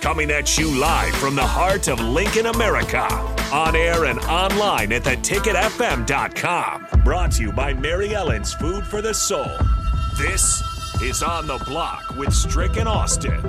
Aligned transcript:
Coming 0.00 0.30
at 0.30 0.56
you 0.56 0.78
live 0.78 1.14
from 1.16 1.34
the 1.34 1.46
heart 1.46 1.88
of 1.88 1.98
Lincoln, 2.00 2.46
America. 2.46 3.02
On 3.52 3.74
air 3.74 4.04
and 4.04 4.18
online 4.20 4.92
at 4.92 5.02
theticketfm.com. 5.02 6.86
Brought 7.02 7.32
to 7.32 7.42
you 7.42 7.50
by 7.52 7.72
Mary 7.72 8.14
Ellen's 8.14 8.54
Food 8.54 8.86
for 8.86 9.02
the 9.02 9.12
Soul. 9.14 9.50
This 10.18 10.62
is 11.02 11.22
On 11.22 11.46
the 11.46 11.58
Block 11.66 12.14
with 12.16 12.32
Strick 12.32 12.76
and 12.76 12.88
Austin. 12.88 13.42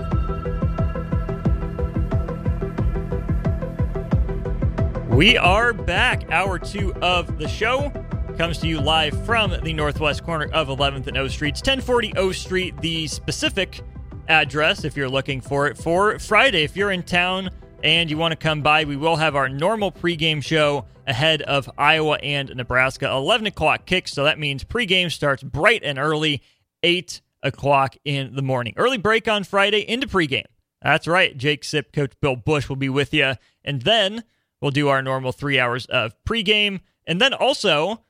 We 5.09 5.37
are 5.37 5.73
back. 5.73 6.31
Hour 6.31 6.59
two 6.59 6.93
of 6.95 7.37
the 7.37 7.47
show 7.47 7.91
comes 8.37 8.59
to 8.59 8.67
you 8.67 8.79
live 8.79 9.25
from 9.25 9.55
the 9.63 9.73
northwest 9.73 10.23
corner 10.23 10.47
of 10.53 10.69
11th 10.69 11.07
and 11.07 11.17
O 11.17 11.27
Streets, 11.27 11.59
1040 11.59 12.13
O 12.17 12.31
Street, 12.31 12.79
the 12.81 13.07
specific 13.07 13.81
address 14.27 14.83
if 14.83 14.95
you're 14.97 15.09
looking 15.09 15.41
for 15.41 15.67
it 15.67 15.77
for 15.77 16.19
Friday. 16.19 16.63
If 16.63 16.75
you're 16.75 16.91
in 16.91 17.03
town 17.03 17.49
and 17.83 18.09
you 18.09 18.17
want 18.17 18.31
to 18.31 18.35
come 18.35 18.61
by, 18.61 18.83
we 18.83 18.95
will 18.95 19.15
have 19.15 19.35
our 19.35 19.49
normal 19.49 19.91
pregame 19.91 20.43
show 20.43 20.85
ahead 21.05 21.41
of 21.43 21.69
Iowa 21.77 22.17
and 22.21 22.53
Nebraska. 22.55 23.09
11 23.09 23.47
o'clock 23.47 23.85
kick, 23.85 24.07
so 24.07 24.23
that 24.23 24.39
means 24.39 24.63
pregame 24.63 25.11
starts 25.11 25.43
bright 25.43 25.83
and 25.83 25.97
early, 25.97 26.41
8 26.83 27.21
o'clock 27.43 27.95
in 28.03 28.35
the 28.35 28.41
morning. 28.41 28.73
Early 28.77 28.97
break 28.97 29.27
on 29.27 29.43
Friday 29.43 29.79
into 29.79 30.07
pregame. 30.07 30.45
That's 30.81 31.07
right. 31.07 31.35
Jake 31.37 31.63
Sip, 31.63 31.91
Coach 31.91 32.13
Bill 32.21 32.35
Bush 32.35 32.69
will 32.69 32.75
be 32.75 32.89
with 32.89 33.13
you. 33.13 33.33
And 33.63 33.81
then 33.81 34.23
we'll 34.61 34.71
do 34.71 34.89
our 34.89 35.01
normal 35.01 35.31
three 35.31 35.59
hours 35.59 35.85
of 35.87 36.13
pregame. 36.23 36.81
And 37.05 37.21
then 37.21 37.33
also, 37.33 38.03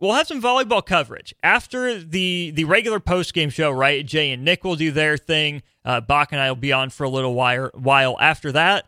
we'll 0.00 0.14
have 0.14 0.26
some 0.26 0.42
volleyball 0.42 0.84
coverage 0.84 1.34
after 1.42 1.98
the 1.98 2.52
the 2.54 2.64
regular 2.64 3.00
post 3.00 3.34
game 3.34 3.50
show. 3.50 3.70
Right, 3.70 4.04
Jay 4.04 4.32
and 4.32 4.44
Nick 4.44 4.64
will 4.64 4.76
do 4.76 4.90
their 4.90 5.16
thing. 5.16 5.62
Uh, 5.84 6.00
Bach 6.00 6.32
and 6.32 6.40
I 6.40 6.50
will 6.50 6.56
be 6.56 6.72
on 6.72 6.90
for 6.90 7.04
a 7.04 7.08
little 7.08 7.34
while. 7.34 7.70
While 7.74 8.16
after 8.20 8.52
that, 8.52 8.86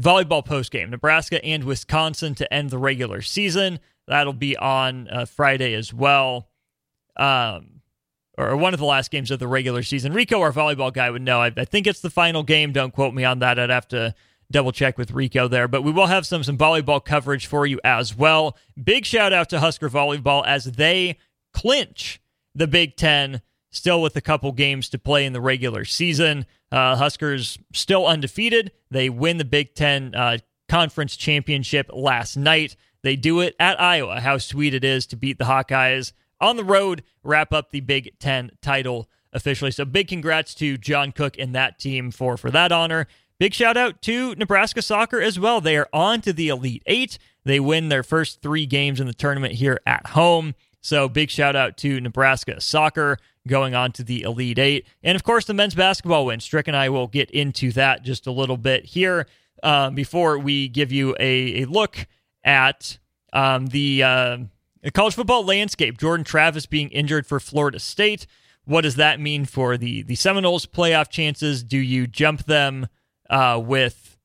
volleyball 0.00 0.44
post 0.44 0.70
game, 0.70 0.90
Nebraska 0.90 1.44
and 1.44 1.64
Wisconsin 1.64 2.34
to 2.36 2.52
end 2.52 2.70
the 2.70 2.78
regular 2.78 3.22
season. 3.22 3.80
That'll 4.06 4.32
be 4.32 4.56
on 4.56 5.08
uh, 5.08 5.24
Friday 5.24 5.74
as 5.74 5.92
well. 5.92 6.48
Um, 7.16 7.80
or 8.38 8.56
one 8.56 8.74
of 8.74 8.78
the 8.80 8.86
last 8.86 9.10
games 9.10 9.30
of 9.30 9.38
the 9.38 9.48
regular 9.48 9.82
season. 9.82 10.12
Rico, 10.12 10.40
our 10.42 10.52
volleyball 10.52 10.92
guy, 10.92 11.10
would 11.10 11.22
know. 11.22 11.40
I, 11.40 11.52
I 11.56 11.64
think 11.64 11.86
it's 11.86 12.00
the 12.00 12.10
final 12.10 12.42
game. 12.42 12.72
Don't 12.72 12.92
quote 12.92 13.14
me 13.14 13.24
on 13.24 13.38
that. 13.38 13.58
I'd 13.58 13.70
have 13.70 13.88
to 13.88 14.14
double 14.50 14.72
check 14.72 14.98
with 14.98 15.10
Rico 15.10 15.48
there. 15.48 15.68
But 15.68 15.82
we 15.82 15.92
will 15.92 16.06
have 16.06 16.26
some 16.26 16.42
some 16.42 16.58
volleyball 16.58 17.04
coverage 17.04 17.46
for 17.46 17.66
you 17.66 17.80
as 17.84 18.16
well. 18.16 18.56
Big 18.82 19.04
shout 19.04 19.32
out 19.32 19.48
to 19.50 19.60
Husker 19.60 19.88
volleyball 19.88 20.46
as 20.46 20.64
they 20.64 21.18
clinch 21.52 22.20
the 22.54 22.66
Big 22.66 22.96
Ten, 22.96 23.42
still 23.70 24.00
with 24.00 24.16
a 24.16 24.20
couple 24.20 24.52
games 24.52 24.88
to 24.90 24.98
play 24.98 25.24
in 25.24 25.32
the 25.32 25.40
regular 25.40 25.84
season. 25.84 26.46
Uh, 26.72 26.96
Huskers 26.96 27.58
still 27.72 28.06
undefeated. 28.06 28.72
They 28.90 29.08
win 29.08 29.38
the 29.38 29.44
Big 29.44 29.74
Ten 29.74 30.14
uh, 30.14 30.38
conference 30.68 31.16
championship 31.16 31.90
last 31.92 32.36
night. 32.36 32.76
They 33.02 33.16
do 33.16 33.40
it 33.40 33.54
at 33.60 33.80
Iowa. 33.80 34.20
How 34.20 34.38
sweet 34.38 34.74
it 34.74 34.84
is 34.84 35.06
to 35.06 35.16
beat 35.16 35.38
the 35.38 35.44
Hawkeyes 35.44 36.12
on 36.40 36.56
the 36.56 36.64
road, 36.64 37.02
wrap 37.22 37.52
up 37.52 37.70
the 37.70 37.80
Big 37.80 38.18
Ten 38.18 38.50
title 38.60 39.08
officially. 39.32 39.70
So 39.70 39.84
big 39.84 40.08
congrats 40.08 40.54
to 40.56 40.76
John 40.76 41.12
Cook 41.12 41.38
and 41.38 41.54
that 41.54 41.78
team 41.78 42.10
for 42.10 42.36
for 42.36 42.50
that 42.50 42.72
honor. 42.72 43.06
Big 43.38 43.52
shout 43.52 43.76
out 43.76 44.00
to 44.02 44.34
Nebraska 44.36 44.80
soccer 44.80 45.20
as 45.20 45.38
well. 45.38 45.60
They 45.60 45.76
are 45.76 45.88
on 45.92 46.22
to 46.22 46.32
the 46.32 46.48
Elite 46.48 46.82
Eight. 46.86 47.18
They 47.44 47.60
win 47.60 47.90
their 47.90 48.02
first 48.02 48.40
three 48.40 48.64
games 48.64 48.98
in 48.98 49.06
the 49.06 49.12
tournament 49.12 49.54
here 49.54 49.78
at 49.86 50.08
home. 50.08 50.54
So 50.80 51.08
big 51.08 51.30
shout 51.30 51.54
out 51.54 51.76
to 51.78 52.00
Nebraska 52.00 52.60
soccer 52.60 53.18
going 53.46 53.74
on 53.74 53.92
to 53.92 54.02
the 54.02 54.22
Elite 54.22 54.58
Eight. 54.58 54.86
And 55.02 55.16
of 55.16 55.22
course, 55.22 55.44
the 55.44 55.52
men's 55.52 55.74
basketball 55.74 56.24
win. 56.26 56.40
Strick 56.40 56.66
and 56.66 56.76
I 56.76 56.88
will 56.88 57.08
get 57.08 57.30
into 57.30 57.72
that 57.72 58.02
just 58.02 58.26
a 58.26 58.32
little 58.32 58.56
bit 58.56 58.86
here 58.86 59.26
um, 59.62 59.94
before 59.94 60.38
we 60.38 60.68
give 60.68 60.90
you 60.90 61.14
a, 61.20 61.62
a 61.62 61.64
look 61.66 62.06
at 62.42 62.98
um, 63.34 63.66
the, 63.66 64.02
uh, 64.02 64.38
the 64.82 64.90
college 64.90 65.14
football 65.14 65.44
landscape. 65.44 65.98
Jordan 65.98 66.24
Travis 66.24 66.64
being 66.64 66.88
injured 66.88 67.26
for 67.26 67.38
Florida 67.38 67.78
State. 67.78 68.26
What 68.64 68.80
does 68.80 68.96
that 68.96 69.20
mean 69.20 69.44
for 69.44 69.76
the, 69.76 70.02
the 70.02 70.14
Seminoles 70.14 70.64
playoff 70.64 71.10
chances? 71.10 71.62
Do 71.62 71.78
you 71.78 72.06
jump 72.06 72.44
them? 72.44 72.88
Uh, 73.30 73.60
with 73.62 74.18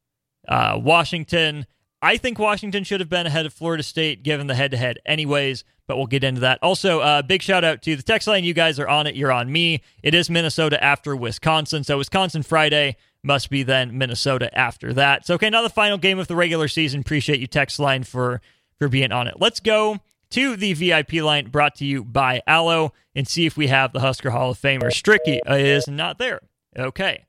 uh, 0.48 0.80
Washington. 0.82 1.66
I 2.02 2.18
think 2.18 2.40
Washington 2.40 2.84
should 2.84 3.00
have 3.00 3.10
been 3.10 3.28
ahead 3.28 3.46
of 3.46 3.54
Florida 3.54 3.84
State 3.84 4.24
given 4.24 4.48
the 4.48 4.56
head 4.56 4.72
to 4.72 4.78
head, 4.78 4.98
anyways, 5.06 5.64
but 5.88 5.98
we'll 5.98 6.08
get 6.08 6.24
into 6.24 6.42
that. 6.42 6.58
Also, 6.64 7.00
uh, 7.00 7.22
big 7.22 7.44
shout 7.44 7.64
out 7.64 7.84
to 7.84 7.96
the 7.96 8.02
text 8.02 8.28
line. 8.28 8.44
You 8.44 8.56
guys 8.56 8.80
are 8.80 8.88
on 8.88 9.06
it. 9.06 9.16
You're 9.16 9.32
on 9.32 9.52
me. 9.52 9.84
It 10.02 10.16
is 10.16 10.30
Minnesota 10.30 10.84
after 10.84 11.16
Wisconsin. 11.16 11.84
So, 11.84 12.00
Wisconsin 12.00 12.42
Friday 12.42 12.98
must 13.24 13.52
be 13.52 13.62
then 13.62 13.98
Minnesota 13.98 14.56
after 14.58 14.94
that. 14.94 15.28
So, 15.28 15.36
okay, 15.36 15.52
now 15.52 15.62
the 15.62 15.70
final 15.70 16.00
game 16.00 16.18
of 16.18 16.28
the 16.28 16.36
regular 16.36 16.68
season. 16.68 17.02
Appreciate 17.02 17.40
you, 17.40 17.48
text 17.48 17.80
line, 17.80 18.04
for, 18.04 18.42
for 18.80 18.88
being 18.88 19.12
on 19.12 19.28
it. 19.28 19.36
Let's 19.40 19.60
go 19.60 20.00
to 20.32 20.56
the 20.56 20.74
VIP 20.74 21.14
line 21.14 21.50
brought 21.50 21.76
to 21.76 21.86
you 21.86 22.04
by 22.04 22.42
Allo 22.48 22.94
and 23.16 23.28
see 23.28 23.46
if 23.46 23.58
we 23.58 23.68
have 23.68 23.94
the 23.94 24.00
Husker 24.00 24.32
Hall 24.32 24.52
of 24.52 24.60
Famer. 24.60 24.86
Stricky 24.86 25.40
is 25.48 25.88
not 25.88 26.18
there. 26.18 26.42
Okay. 26.78 27.26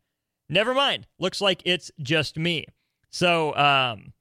Never 0.52 0.74
mind. 0.74 1.06
Looks 1.18 1.40
like 1.40 1.62
it's 1.64 1.90
just 1.98 2.36
me. 2.36 2.66
So 3.08 3.56
um, 3.56 4.12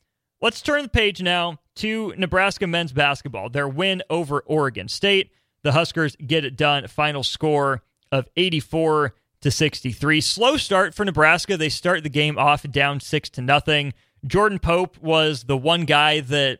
let's 0.42 0.62
turn 0.62 0.84
the 0.84 0.90
page 0.90 1.22
now 1.22 1.60
to 1.76 2.14
Nebraska 2.18 2.66
men's 2.68 2.94
basketball. 2.94 3.50
Their 3.50 3.68
win 3.68 4.02
over 4.10 4.40
Oregon 4.40 4.88
State. 4.88 5.32
The 5.64 5.74
Huskers 5.74 6.16
get 6.26 6.46
it 6.46 6.56
done. 6.56 6.88
Final 6.88 7.24
score 7.24 7.84
of 8.14 8.30
84 8.38 9.14
to 9.42 9.52
63. 9.52 10.22
Slow 10.22 10.56
start 10.56 10.94
for 10.94 11.04
Nebraska. 11.04 11.58
They 11.58 11.68
start 11.68 12.04
the 12.04 12.10
game 12.10 12.38
off 12.38 12.64
down 12.64 13.02
six 13.02 13.30
to 13.32 13.42
nothing. 13.42 13.94
Jordan 14.26 14.60
Pope 14.60 14.98
was 15.02 15.44
the 15.44 15.58
one 15.58 15.84
guy 15.84 16.22
that 16.22 16.60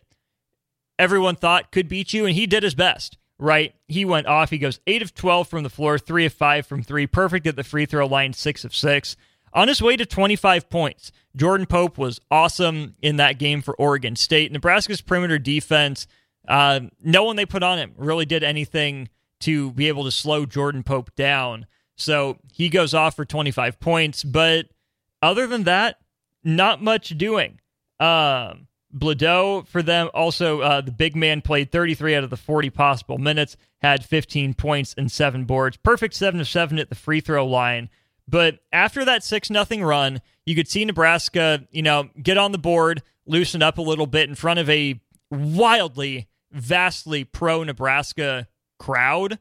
everyone 1.00 1.38
thought 1.38 1.72
could 1.72 1.88
beat 1.88 2.12
you, 2.12 2.26
and 2.26 2.36
he 2.36 2.46
did 2.46 2.64
his 2.64 2.76
best. 2.76 3.18
Right, 3.40 3.74
he 3.88 4.06
went 4.06 4.28
off. 4.28 4.52
He 4.52 4.60
goes 4.60 4.80
eight 4.86 5.02
of 5.02 5.16
twelve 5.16 5.48
from 5.48 5.64
the 5.64 5.70
floor, 5.70 5.98
three 5.98 6.28
of 6.28 6.34
five 6.34 6.68
from 6.68 6.84
three, 6.84 7.08
perfect 7.08 7.48
at 7.48 7.56
the 7.56 7.64
free 7.64 7.88
throw 7.88 8.06
line, 8.06 8.34
six 8.34 8.64
of 8.64 8.76
six 8.76 9.16
on 9.54 9.68
his 9.68 9.82
way 9.82 9.98
to 9.98 10.06
25 10.06 10.70
points. 10.70 11.12
Jordan 11.36 11.66
Pope 11.66 11.98
was 11.98 12.20
awesome 12.30 12.96
in 13.02 13.18
that 13.18 13.40
game 13.40 13.62
for 13.62 13.76
Oregon 13.76 14.16
State. 14.16 14.52
Nebraska's 14.52 15.02
perimeter 15.02 15.40
defense, 15.40 16.08
uh, 16.48 16.82
no 17.02 17.24
one 17.24 17.36
they 17.36 17.46
put 17.46 17.64
on 17.64 17.78
him 17.78 17.94
really 17.98 18.26
did 18.26 18.44
anything 18.44 19.10
to 19.42 19.72
be 19.72 19.88
able 19.88 20.04
to 20.04 20.12
slow 20.12 20.46
Jordan 20.46 20.84
Pope 20.84 21.14
down. 21.16 21.66
So 21.96 22.38
he 22.52 22.70
goes 22.70 22.94
off 22.94 23.16
for 23.16 23.26
25 23.26 23.80
points. 23.80 24.24
But 24.24 24.68
other 25.22 25.48
than 25.48 25.64
that, 25.64 25.98
not 26.44 26.82
much 26.82 27.10
doing. 27.18 27.60
Um, 28.00 28.68
Bilodeau 28.96 29.68
for 29.68 29.82
them 29.82 30.10
also 30.14 30.62
uh, 30.62 30.82
the 30.82 30.92
big 30.92 31.16
man 31.16 31.42
played 31.42 31.72
33 31.72 32.16
out 32.16 32.24
of 32.24 32.30
the 32.30 32.38
40 32.38 32.70
possible 32.72 33.18
minutes, 33.18 33.56
had 33.82 34.04
15 34.04 34.54
points 34.56 34.94
and 34.98 35.12
seven 35.12 35.46
boards, 35.46 35.78
perfect 35.78 36.14
seven 36.14 36.40
of 36.42 36.48
seven 36.48 36.80
at 36.80 36.90
the 36.90 36.96
free 36.96 37.22
throw 37.22 37.46
line. 37.46 37.90
But 38.32 38.60
after 38.72 39.04
that 39.06 39.24
6 39.24 39.50
nothing 39.50 39.84
run, 39.84 40.22
you 40.46 40.56
could 40.56 40.70
see 40.70 40.86
Nebraska, 40.86 41.68
you 41.70 41.82
know, 41.82 42.10
get 42.24 42.38
on 42.38 42.54
the 42.54 42.58
board, 42.58 43.04
loosen 43.28 43.62
up 43.62 43.78
a 43.78 43.82
little 43.82 44.08
bit 44.08 44.30
in 44.30 44.36
front 44.36 44.60
of 44.60 44.70
a 44.70 45.00
wildly, 45.30 46.30
vastly 46.52 47.26
pro 47.26 47.64
Nebraska 47.64 48.48
crowd. 48.80 49.38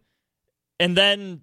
And 0.80 0.96
then 0.96 1.42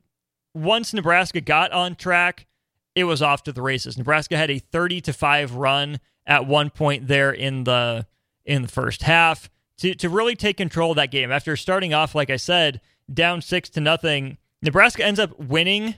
once 0.53 0.93
Nebraska 0.93 1.39
got 1.39 1.71
on 1.71 1.95
track, 1.95 2.47
it 2.95 3.05
was 3.05 3.21
off 3.21 3.43
to 3.43 3.53
the 3.53 3.61
races. 3.61 3.97
Nebraska 3.97 4.35
had 4.35 4.51
a 4.51 4.59
30 4.59 5.01
to 5.01 5.13
5 5.13 5.55
run 5.55 5.99
at 6.25 6.45
one 6.45 6.69
point 6.69 7.07
there 7.07 7.31
in 7.31 7.63
the 7.63 8.05
in 8.45 8.63
the 8.63 8.67
first 8.67 9.03
half 9.03 9.49
to 9.77 9.93
to 9.95 10.09
really 10.09 10.35
take 10.35 10.57
control 10.57 10.91
of 10.91 10.97
that 10.97 11.11
game. 11.11 11.31
After 11.31 11.55
starting 11.55 11.93
off 11.93 12.13
like 12.13 12.29
I 12.29 12.37
said, 12.37 12.81
down 13.13 13.41
6 13.41 13.69
to 13.69 13.79
nothing, 13.79 14.37
Nebraska 14.61 15.05
ends 15.05 15.19
up 15.19 15.39
winning 15.39 15.95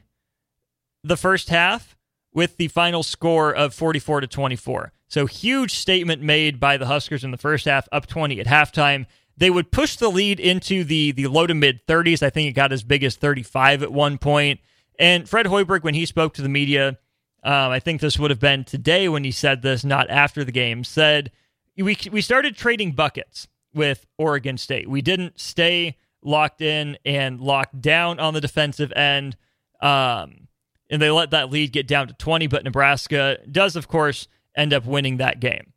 the 1.04 1.18
first 1.18 1.50
half 1.50 1.96
with 2.34 2.58
the 2.58 2.68
final 2.68 3.04
score 3.04 3.54
of 3.54 3.74
44 3.74 4.22
to 4.22 4.28
24. 4.28 4.92
So 5.08 5.26
huge 5.26 5.74
statement 5.74 6.22
made 6.22 6.60
by 6.60 6.78
the 6.78 6.86
Huskers 6.86 7.24
in 7.24 7.32
the 7.32 7.38
first 7.38 7.66
half, 7.66 7.88
up 7.92 8.06
20 8.06 8.40
at 8.40 8.46
halftime. 8.46 9.08
They 9.36 9.50
would 9.50 9.72
push 9.72 9.96
the 9.96 10.10
lead 10.10 10.40
into 10.40 10.84
the 10.84 11.12
the 11.14 11.28
low 11.28 11.48
to 11.48 11.54
mid 11.54 11.88
30s. 11.88 12.22
I 12.22 12.30
think 12.30 12.50
it 12.50 12.54
got 12.54 12.74
as 12.74 12.84
big 12.84 13.04
as 13.04 13.16
35 13.16 13.84
at 13.84 13.92
one 13.92 14.18
point. 14.18 14.60
And 15.00 15.28
Fred 15.28 15.46
Hoiberg, 15.46 15.84
when 15.84 15.94
he 15.94 16.06
spoke 16.06 16.34
to 16.34 16.42
the 16.42 16.50
media, 16.50 17.00
um, 17.44 17.72
I 17.72 17.80
think 17.80 18.02
this 18.02 18.20
would 18.20 18.32
have 18.32 18.40
been 18.40 18.66
today 18.66 19.08
when 19.08 19.24
he 19.24 19.32
said 19.32 19.62
this, 19.62 19.86
not 19.86 20.10
after 20.10 20.44
the 20.44 20.52
game, 20.52 20.84
said 20.84 21.32
we 21.78 21.98
we 22.12 22.22
started 22.22 22.58
trading 22.58 22.92
buckets 22.92 23.48
with 23.74 24.06
Oregon 24.18 24.58
State. 24.58 24.90
We 24.90 25.02
didn't 25.02 25.40
stay 25.40 25.98
locked 26.22 26.62
in 26.62 26.98
and 27.06 27.40
locked 27.40 27.82
down 27.82 28.20
on 28.20 28.34
the 28.34 28.42
defensive 28.42 28.92
end. 28.92 29.38
Um, 29.82 30.49
and 30.90 31.02
they 31.02 31.12
let 31.12 31.32
that 31.32 31.52
lead 31.52 31.72
get 31.72 31.88
down 31.88 32.08
to 32.08 32.14
20, 32.14 32.48
but 32.48 32.64
Nebraska 32.64 33.38
does, 33.50 33.76
of 33.76 33.88
course, 33.88 34.28
end 34.56 34.74
up 34.74 34.86
winning 34.86 35.18
that 35.18 35.40
game. 35.40 35.74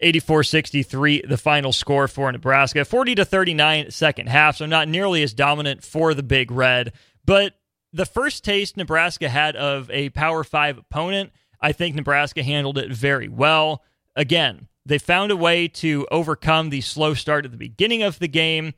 84 0.00 0.44
63, 0.44 1.22
the 1.28 1.36
final 1.36 1.72
score 1.72 2.08
for 2.08 2.32
Nebraska. 2.32 2.84
40 2.84 3.16
to 3.16 3.24
39, 3.24 3.90
second 3.90 4.28
half, 4.28 4.56
so 4.56 4.66
not 4.66 4.88
nearly 4.88 5.22
as 5.22 5.34
dominant 5.34 5.84
for 5.84 6.14
the 6.14 6.22
Big 6.22 6.50
Red. 6.50 6.92
But 7.24 7.54
the 7.92 8.06
first 8.06 8.44
taste 8.44 8.76
Nebraska 8.76 9.28
had 9.28 9.56
of 9.56 9.90
a 9.90 10.08
Power 10.10 10.42
Five 10.42 10.78
opponent, 10.78 11.32
I 11.60 11.72
think 11.72 11.94
Nebraska 11.94 12.42
handled 12.42 12.78
it 12.78 12.90
very 12.90 13.28
well. 13.28 13.82
Again, 14.16 14.68
they 14.86 14.98
found 14.98 15.30
a 15.30 15.36
way 15.36 15.68
to 15.68 16.06
overcome 16.10 16.70
the 16.70 16.80
slow 16.80 17.14
start 17.14 17.44
at 17.44 17.50
the 17.50 17.56
beginning 17.58 18.02
of 18.02 18.18
the 18.18 18.28
game 18.28 18.72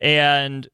and 0.00 0.68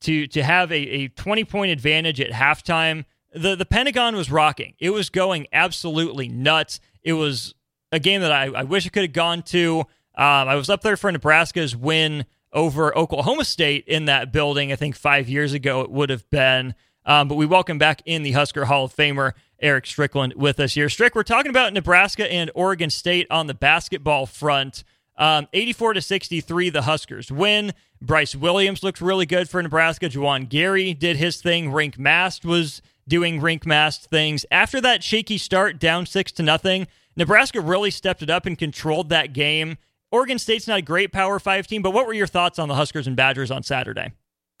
to 0.00 0.26
to 0.28 0.42
have 0.42 0.70
a, 0.70 0.76
a 0.76 1.08
20 1.08 1.44
point 1.44 1.70
advantage 1.70 2.20
at 2.20 2.30
halftime. 2.30 3.04
The 3.34 3.54
the 3.54 3.66
Pentagon 3.66 4.16
was 4.16 4.30
rocking. 4.30 4.74
It 4.78 4.90
was 4.90 5.10
going 5.10 5.46
absolutely 5.52 6.28
nuts. 6.28 6.80
It 7.02 7.14
was 7.14 7.54
a 7.92 7.98
game 7.98 8.20
that 8.20 8.32
I, 8.32 8.46
I 8.46 8.62
wish 8.64 8.86
I 8.86 8.90
could 8.90 9.02
have 9.02 9.12
gone 9.12 9.42
to. 9.44 9.80
Um, 9.80 10.48
I 10.48 10.54
was 10.54 10.70
up 10.70 10.82
there 10.82 10.96
for 10.96 11.12
Nebraska's 11.12 11.76
win 11.76 12.24
over 12.52 12.96
Oklahoma 12.96 13.44
State 13.44 13.86
in 13.86 14.06
that 14.06 14.32
building. 14.32 14.72
I 14.72 14.76
think 14.76 14.96
five 14.96 15.28
years 15.28 15.52
ago 15.52 15.82
it 15.82 15.90
would 15.90 16.10
have 16.10 16.28
been. 16.30 16.74
Um, 17.04 17.28
but 17.28 17.36
we 17.36 17.46
welcome 17.46 17.78
back 17.78 18.02
in 18.04 18.22
the 18.22 18.32
Husker 18.32 18.64
Hall 18.64 18.86
of 18.86 18.96
Famer 18.96 19.32
Eric 19.60 19.86
Strickland 19.86 20.34
with 20.34 20.58
us 20.58 20.74
here. 20.74 20.88
Strick, 20.88 21.14
we're 21.14 21.22
talking 21.22 21.50
about 21.50 21.72
Nebraska 21.72 22.30
and 22.30 22.50
Oregon 22.54 22.90
State 22.90 23.26
on 23.30 23.46
the 23.46 23.54
basketball 23.54 24.26
front. 24.26 24.82
Um, 25.16 25.46
84 25.52 25.94
to 25.94 26.02
63, 26.02 26.70
the 26.70 26.82
Huskers 26.82 27.30
win. 27.30 27.72
Bryce 28.00 28.34
Williams 28.34 28.82
looked 28.82 29.00
really 29.00 29.26
good 29.26 29.48
for 29.48 29.62
Nebraska. 29.62 30.08
Juwan 30.08 30.48
Gary 30.48 30.94
did 30.94 31.16
his 31.16 31.40
thing. 31.40 31.70
Rienk 31.70 31.98
Mast 31.98 32.44
was 32.44 32.82
doing 33.08 33.40
Rienk 33.40 33.64
Mast 33.66 34.10
things. 34.10 34.44
After 34.50 34.80
that 34.80 35.02
shaky 35.02 35.38
start, 35.38 35.78
down 35.78 36.06
six 36.06 36.32
to 36.32 36.42
nothing, 36.42 36.86
Nebraska 37.16 37.60
really 37.60 37.90
stepped 37.90 38.22
it 38.22 38.30
up 38.30 38.46
and 38.46 38.58
controlled 38.58 39.08
that 39.08 39.32
game. 39.32 39.78
Oregon 40.10 40.38
State's 40.38 40.68
not 40.68 40.78
a 40.78 40.82
great 40.82 41.12
Power 41.12 41.38
Five 41.38 41.66
team, 41.66 41.82
but 41.82 41.92
what 41.92 42.06
were 42.06 42.12
your 42.14 42.26
thoughts 42.26 42.58
on 42.58 42.68
the 42.68 42.74
Huskers 42.74 43.06
and 43.06 43.16
Badgers 43.16 43.50
on 43.50 43.62
Saturday? 43.62 44.12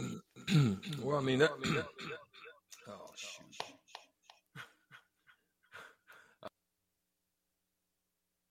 well, 1.02 1.18
I 1.18 1.20
mean, 1.20 1.38
that, 1.38 1.50
oh 2.88 3.10
shoot. 3.16 3.64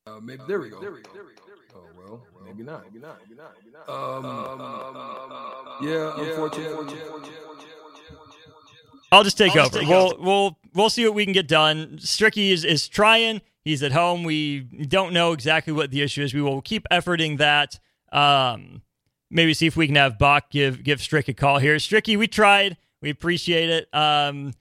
Uh, 0.08 0.20
maybe 0.22 0.44
there 0.48 0.60
we 0.60 0.70
go. 0.70 0.80
There 0.80 0.92
we 0.92 1.02
go. 1.02 1.10
Oh 1.74 1.82
well, 1.98 2.22
maybe 2.46 2.62
not. 2.62 2.84
Maybe 2.86 3.00
not. 3.00 3.20
Maybe 3.28 3.42
not. 3.42 3.56
Maybe 3.60 3.76
not. 3.76 3.90
Um, 3.90 4.26
um, 4.62 5.78
yeah, 5.82 6.14
unfortunately. 6.16 7.00
I'll 9.12 9.24
just 9.24 9.36
take 9.36 9.56
I'll 9.56 9.66
over. 9.66 9.70
Just 9.70 9.80
take 9.80 9.90
we'll 9.90 10.14
over. 10.14 10.22
we'll 10.22 10.60
we'll 10.76 10.90
see 10.92 11.06
what 11.06 11.16
we 11.16 11.24
can 11.24 11.34
get 11.34 11.48
done. 11.48 11.98
Stricky 11.98 12.52
is 12.52 12.64
is 12.64 12.88
trying. 12.88 13.42
He's 13.64 13.82
at 13.82 13.94
home. 13.94 14.24
We 14.24 14.60
don't 14.60 15.12
know 15.12 15.32
exactly 15.32 15.74
what 15.74 15.90
the 15.90 16.04
issue 16.04 16.22
is. 16.22 16.36
We 16.36 16.42
will 16.44 16.62
keep 16.62 16.86
efforting 16.92 17.40
that. 17.40 17.80
Um, 18.12 18.84
maybe 19.32 19.56
see 19.56 19.66
if 19.66 19.76
we 19.76 19.88
can 19.88 19.96
have 19.96 20.20
Bach 20.20 20.52
give 20.52 20.84
give 20.84 21.02
Strick 21.02 21.28
a 21.30 21.34
call 21.34 21.58
here. 21.58 21.78
Stricky, 21.78 22.16
we 22.16 22.28
tried. 22.28 22.78
We 23.02 23.10
appreciate 23.10 23.72
it. 23.72 23.92
Um, 23.92 24.54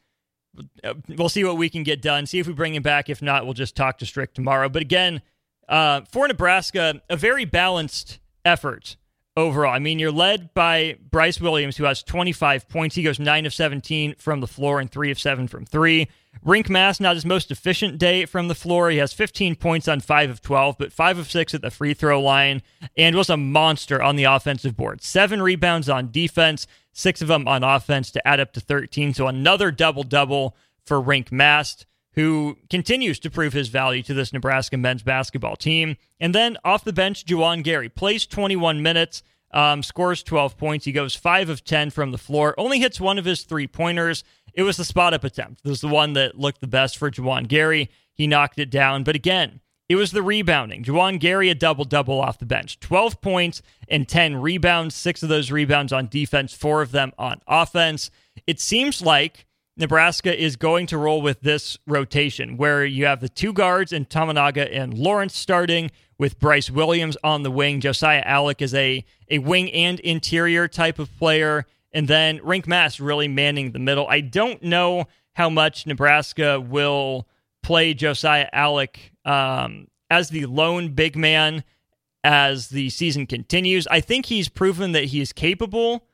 we'll 1.08 1.28
see 1.28 1.44
what 1.44 1.58
we 1.58 1.68
can 1.68 1.82
get 1.82 2.00
done. 2.00 2.24
See 2.24 2.38
if 2.38 2.46
we 2.46 2.54
bring 2.54 2.74
him 2.74 2.82
back. 2.82 3.10
If 3.10 3.20
not, 3.20 3.44
we'll 3.44 3.52
just 3.52 3.76
talk 3.76 3.98
to 3.98 4.06
Strick 4.06 4.32
tomorrow. 4.32 4.70
But 4.70 4.80
again, 4.80 5.20
uh, 5.68 6.02
for 6.10 6.28
Nebraska, 6.28 7.00
a 7.08 7.16
very 7.16 7.44
balanced 7.44 8.18
effort 8.44 8.96
overall. 9.36 9.72
I 9.72 9.78
mean, 9.78 9.98
you're 9.98 10.12
led 10.12 10.54
by 10.54 10.96
Bryce 11.10 11.40
Williams, 11.40 11.76
who 11.76 11.84
has 11.84 12.02
25 12.02 12.68
points. 12.68 12.94
He 12.94 13.02
goes 13.02 13.18
9 13.18 13.46
of 13.46 13.54
17 13.54 14.14
from 14.18 14.40
the 14.40 14.46
floor 14.46 14.80
and 14.80 14.90
3 14.90 15.10
of 15.10 15.18
7 15.18 15.48
from 15.48 15.66
3. 15.66 16.08
Rienk 16.44 16.68
Mast, 16.68 17.00
not 17.00 17.14
his 17.14 17.24
most 17.24 17.50
efficient 17.50 17.98
day 17.98 18.26
from 18.26 18.48
the 18.48 18.54
floor. 18.54 18.90
He 18.90 18.98
has 18.98 19.12
15 19.12 19.56
points 19.56 19.88
on 19.88 20.00
5 20.00 20.30
of 20.30 20.42
12, 20.42 20.76
but 20.78 20.92
5 20.92 21.18
of 21.18 21.30
6 21.30 21.54
at 21.54 21.62
the 21.62 21.70
free 21.70 21.94
throw 21.94 22.20
line, 22.20 22.62
and 22.96 23.16
was 23.16 23.30
a 23.30 23.36
monster 23.36 24.02
on 24.02 24.16
the 24.16 24.24
offensive 24.24 24.76
board. 24.76 25.02
Seven 25.02 25.40
rebounds 25.40 25.88
on 25.88 26.10
defense, 26.10 26.66
six 26.92 27.22
of 27.22 27.28
them 27.28 27.48
on 27.48 27.62
offense 27.62 28.10
to 28.12 28.26
add 28.26 28.40
up 28.40 28.52
to 28.52 28.60
13. 28.60 29.14
So 29.14 29.26
another 29.26 29.70
double 29.70 30.02
double 30.02 30.56
for 30.84 31.00
Rienk 31.00 31.32
Mast 31.32 31.86
who 32.14 32.56
continues 32.70 33.18
to 33.20 33.30
prove 33.30 33.52
his 33.52 33.68
value 33.68 34.02
to 34.02 34.14
this 34.14 34.32
Nebraska 34.32 34.76
men's 34.76 35.02
basketball 35.02 35.56
team. 35.56 35.96
And 36.20 36.34
then 36.34 36.56
off 36.64 36.84
the 36.84 36.92
bench, 36.92 37.24
Juwan 37.24 37.62
Gary 37.62 37.88
plays 37.88 38.26
21 38.26 38.82
minutes, 38.82 39.22
um, 39.52 39.82
scores 39.82 40.22
12 40.22 40.56
points. 40.56 40.84
He 40.84 40.92
goes 40.92 41.14
5 41.14 41.48
of 41.48 41.64
10 41.64 41.90
from 41.90 42.12
the 42.12 42.18
floor, 42.18 42.54
only 42.56 42.78
hits 42.78 43.00
one 43.00 43.18
of 43.18 43.24
his 43.24 43.42
three 43.42 43.66
pointers. 43.66 44.22
It 44.52 44.62
was 44.62 44.76
the 44.76 44.84
spot 44.84 45.14
up 45.14 45.24
attempt. 45.24 45.62
It 45.64 45.68
was 45.68 45.80
the 45.80 45.88
one 45.88 46.12
that 46.12 46.38
looked 46.38 46.60
the 46.60 46.66
best 46.68 46.96
for 46.96 47.10
Juwan 47.10 47.48
Gary. 47.48 47.90
He 48.12 48.28
knocked 48.28 48.60
it 48.60 48.70
down. 48.70 49.02
But 49.02 49.16
again, 49.16 49.60
it 49.88 49.96
was 49.96 50.12
the 50.12 50.22
rebounding. 50.22 50.84
Juwan 50.84 51.18
Gary, 51.18 51.50
a 51.50 51.54
double 51.54 51.84
double 51.84 52.20
off 52.20 52.38
the 52.38 52.46
bench 52.46 52.80
12 52.80 53.20
points 53.20 53.60
and 53.88 54.08
10 54.08 54.36
rebounds, 54.36 54.94
six 54.94 55.22
of 55.22 55.28
those 55.28 55.50
rebounds 55.50 55.92
on 55.92 56.06
defense, 56.06 56.54
four 56.54 56.80
of 56.80 56.92
them 56.92 57.12
on 57.18 57.40
offense. 57.46 58.10
It 58.46 58.60
seems 58.60 59.02
like 59.02 59.46
Nebraska 59.76 60.40
is 60.40 60.56
going 60.56 60.86
to 60.86 60.98
roll 60.98 61.20
with 61.20 61.40
this 61.40 61.76
rotation 61.86 62.56
where 62.56 62.84
you 62.84 63.06
have 63.06 63.20
the 63.20 63.28
two 63.28 63.52
guards 63.52 63.92
and 63.92 64.08
Tominaga 64.08 64.68
and 64.72 64.96
Lawrence 64.96 65.36
starting 65.36 65.90
with 66.16 66.38
Bryce 66.38 66.70
Williams 66.70 67.16
on 67.24 67.42
the 67.42 67.50
wing. 67.50 67.80
Josiah 67.80 68.24
Allick 68.24 68.62
is 68.62 68.72
a, 68.74 69.04
a 69.28 69.38
wing 69.38 69.72
and 69.72 69.98
interior 70.00 70.68
type 70.68 71.00
of 71.00 71.14
player. 71.18 71.66
And 71.92 72.06
then 72.06 72.38
Rienk 72.40 72.68
Mast 72.68 73.00
really 73.00 73.26
manning 73.26 73.72
the 73.72 73.80
middle. 73.80 74.06
I 74.06 74.20
don't 74.20 74.62
know 74.62 75.06
how 75.32 75.50
much 75.50 75.86
Nebraska 75.86 76.60
will 76.60 77.26
play 77.62 77.94
Josiah 77.94 78.48
Allick 78.54 78.96
um, 79.24 79.88
as 80.08 80.28
the 80.28 80.46
lone 80.46 80.90
big 80.90 81.16
man 81.16 81.64
as 82.22 82.68
the 82.68 82.90
season 82.90 83.26
continues. 83.26 83.88
I 83.88 84.00
think 84.00 84.26
he's 84.26 84.48
proven 84.48 84.92
that 84.92 85.06
he 85.06 85.20
is 85.20 85.32
capable 85.32 86.06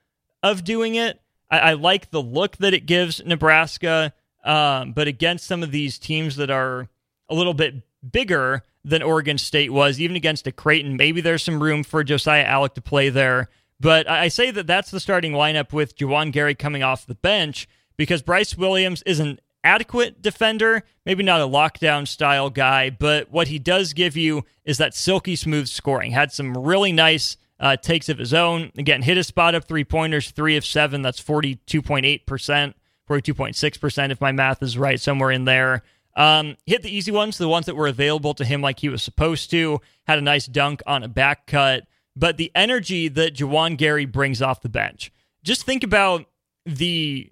of 0.42 0.64
doing 0.64 0.94
it. 0.94 1.20
I, 1.50 1.58
I 1.58 1.72
like 1.74 2.10
the 2.10 2.22
look 2.22 2.56
that 2.58 2.74
it 2.74 2.86
gives 2.86 3.24
Nebraska, 3.24 4.12
um, 4.44 4.92
but 4.92 5.08
against 5.08 5.46
some 5.46 5.62
of 5.62 5.70
these 5.70 5.98
teams 5.98 6.36
that 6.36 6.50
are 6.50 6.88
a 7.28 7.34
little 7.34 7.54
bit 7.54 7.82
bigger 8.10 8.64
than 8.84 9.02
Oregon 9.02 9.38
State 9.38 9.72
was, 9.72 10.00
even 10.00 10.16
against 10.16 10.46
a 10.46 10.52
Creighton, 10.52 10.96
maybe 10.96 11.20
there's 11.20 11.42
some 11.42 11.62
room 11.62 11.84
for 11.84 12.02
Josiah 12.02 12.46
Allick 12.46 12.74
to 12.74 12.80
play 12.80 13.08
there. 13.08 13.48
But 13.78 14.08
I 14.08 14.28
say 14.28 14.50
that 14.50 14.66
that's 14.66 14.90
the 14.90 15.00
starting 15.00 15.32
lineup 15.32 15.72
with 15.72 15.96
Juwan 15.96 16.32
Gary 16.32 16.54
coming 16.54 16.82
off 16.82 17.06
the 17.06 17.14
bench 17.14 17.68
because 17.96 18.22
Bryce 18.22 18.56
Williams 18.56 19.02
is 19.02 19.20
an 19.20 19.40
adequate 19.64 20.22
defender, 20.22 20.84
maybe 21.04 21.22
not 21.22 21.40
a 21.40 21.46
lockdown 21.46 22.06
style 22.06 22.50
guy, 22.50 22.90
but 22.90 23.30
what 23.30 23.48
he 23.48 23.58
does 23.58 23.92
give 23.92 24.16
you 24.16 24.44
is 24.64 24.78
that 24.78 24.94
silky 24.94 25.36
smooth 25.36 25.66
scoring. 25.66 26.12
Had 26.12 26.32
some 26.32 26.56
really 26.56 26.92
nice 26.92 27.36
uh, 27.60 27.76
takes 27.76 28.08
of 28.08 28.18
his 28.18 28.32
own. 28.32 28.72
Again, 28.76 29.02
hit 29.02 29.18
a 29.18 29.24
spot 29.24 29.54
up 29.54 29.64
three 29.64 29.84
pointers, 29.84 30.30
three 30.30 30.56
of 30.56 30.64
seven. 30.64 31.02
That's 31.02 31.22
42.8%, 31.22 32.24
42.6%, 32.24 34.10
if 34.10 34.20
my 34.20 34.32
math 34.32 34.62
is 34.62 34.78
right, 34.78 34.98
somewhere 34.98 35.30
in 35.30 35.44
there. 35.44 35.82
Um, 36.16 36.56
hit 36.66 36.82
the 36.82 36.94
easy 36.94 37.12
ones, 37.12 37.38
the 37.38 37.48
ones 37.48 37.66
that 37.66 37.76
were 37.76 37.86
available 37.86 38.34
to 38.34 38.44
him 38.44 38.62
like 38.62 38.80
he 38.80 38.88
was 38.88 39.02
supposed 39.02 39.50
to. 39.50 39.80
Had 40.06 40.18
a 40.18 40.22
nice 40.22 40.46
dunk 40.46 40.82
on 40.86 41.04
a 41.04 41.08
back 41.08 41.46
cut. 41.46 41.84
But 42.16 42.38
the 42.38 42.50
energy 42.54 43.08
that 43.08 43.36
Juwan 43.36 43.76
Gary 43.76 44.06
brings 44.06 44.42
off 44.42 44.62
the 44.62 44.68
bench, 44.68 45.12
just 45.44 45.64
think 45.64 45.84
about 45.84 46.26
the 46.66 47.30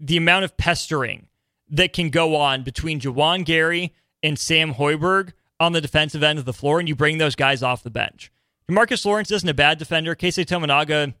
the 0.00 0.16
amount 0.16 0.44
of 0.44 0.56
pestering 0.56 1.28
that 1.70 1.92
can 1.92 2.10
go 2.10 2.34
on 2.34 2.64
between 2.64 2.98
Juwan 2.98 3.44
Gary 3.44 3.94
and 4.20 4.36
Sam 4.36 4.74
Hoiberg 4.74 5.32
on 5.60 5.72
the 5.72 5.80
defensive 5.80 6.24
end 6.24 6.40
of 6.40 6.44
the 6.44 6.52
floor, 6.52 6.80
and 6.80 6.88
you 6.88 6.96
bring 6.96 7.18
those 7.18 7.36
guys 7.36 7.62
off 7.62 7.84
the 7.84 7.90
bench. 7.90 8.32
Marcus 8.72 9.04
Lawrence 9.04 9.30
isn't 9.30 9.48
a 9.48 9.54
bad 9.54 9.78
defender. 9.78 10.14
Keisei 10.14 10.44
Tominaga 10.44 11.14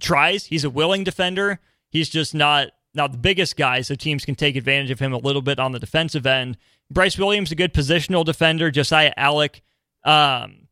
tries. 0.00 0.46
He's 0.46 0.64
a 0.64 0.70
willing 0.70 1.04
defender. 1.04 1.60
He's 1.90 2.08
just 2.08 2.34
not 2.34 2.68
not 2.94 3.12
the 3.12 3.18
biggest 3.18 3.56
guy, 3.56 3.80
so 3.80 3.94
teams 3.94 4.24
can 4.24 4.34
take 4.34 4.54
advantage 4.54 4.90
of 4.90 4.98
him 4.98 5.14
a 5.14 5.18
little 5.18 5.40
bit 5.40 5.58
on 5.58 5.72
the 5.72 5.78
defensive 5.78 6.26
end. 6.26 6.58
Bryce 6.90 7.16
Williams, 7.16 7.50
a 7.50 7.54
good 7.54 7.72
positional 7.72 8.22
defender. 8.22 8.70
Josiah 8.70 9.14
Allick 9.16 9.62
um, 10.04 10.68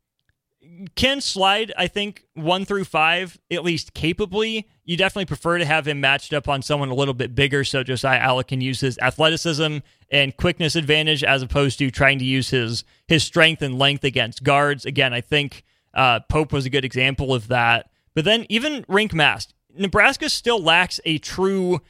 can 0.95 1.21
slide, 1.23 1.73
I 1.79 1.87
think, 1.87 2.25
one 2.35 2.67
through 2.67 2.85
five, 2.85 3.39
at 3.51 3.65
least 3.65 3.95
capably. 3.95 4.69
You 4.85 4.99
definitely 4.99 5.27
prefer 5.27 5.59
to 5.59 5.65
have 5.65 5.89
him 5.89 6.01
matched 6.01 6.35
up 6.35 6.47
on 6.47 6.61
someone 6.61 6.91
a 6.91 6.95
little 6.95 7.15
bit 7.15 7.35
bigger 7.35 7.65
so 7.65 7.83
Josiah 7.83 8.21
Allick 8.21 8.49
can 8.49 8.61
use 8.61 8.81
his 8.81 8.99
athleticism 8.99 9.79
and 10.11 10.37
quickness 10.37 10.77
advantage 10.77 11.25
as 11.25 11.43
opposed 11.43 11.79
to 11.79 11.91
trying 11.91 12.19
to 12.19 12.25
use 12.25 12.51
his 12.51 12.85
his 13.07 13.23
strength 13.23 13.63
and 13.63 13.79
length 13.79 14.05
against 14.05 14.43
guards. 14.43 14.85
Again, 14.85 15.15
I 15.15 15.21
think 15.21 15.65
uh, 15.95 16.21
Pope 16.29 16.53
was 16.53 16.67
a 16.67 16.71
good 16.71 16.85
example 16.85 17.35
of 17.35 17.49
that. 17.49 17.91
But 18.15 18.25
then 18.25 18.47
even 18.49 18.85
Rienk 18.85 19.15
Mast, 19.15 19.55
Nebraska 19.75 20.29
still 20.29 20.61
lacks 20.61 21.01
a 21.05 21.19
true 21.19 21.81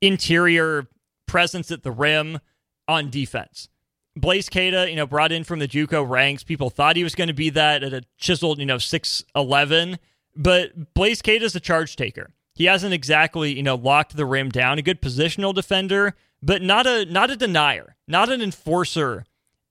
interior 0.00 0.88
presence 1.26 1.70
at 1.70 1.82
the 1.82 1.92
rim 1.92 2.40
on 2.86 3.10
defense. 3.10 3.68
Blaise 4.16 4.48
Keita, 4.48 4.90
you 4.90 4.96
know, 4.96 5.06
brought 5.06 5.30
in 5.30 5.44
from 5.44 5.60
the 5.60 5.68
JUCO 5.68 6.08
ranks. 6.08 6.42
People 6.42 6.70
thought 6.70 6.96
he 6.96 7.04
was 7.04 7.14
going 7.14 7.28
to 7.28 7.34
be 7.34 7.50
that 7.50 7.84
at 7.84 7.92
a 7.92 8.02
chiseled, 8.16 8.58
you 8.58 8.66
know, 8.66 8.78
six 8.78 9.22
eleven. 9.36 9.98
But 10.34 10.94
Blaise 10.94 11.22
Keita 11.22 11.42
is 11.42 11.54
a 11.54 11.60
charge 11.60 11.94
taker. 11.94 12.30
He 12.54 12.64
hasn't 12.64 12.92
exactly, 12.92 13.54
you 13.54 13.62
know, 13.62 13.76
locked 13.76 14.16
the 14.16 14.26
rim 14.26 14.48
down. 14.48 14.78
A 14.78 14.82
good 14.82 15.00
positional 15.00 15.54
defender, 15.54 16.16
but 16.42 16.62
not 16.62 16.86
a 16.86 17.04
not 17.04 17.30
a 17.30 17.36
denier, 17.36 17.94
not 18.08 18.28
an 18.28 18.42
enforcer 18.42 19.24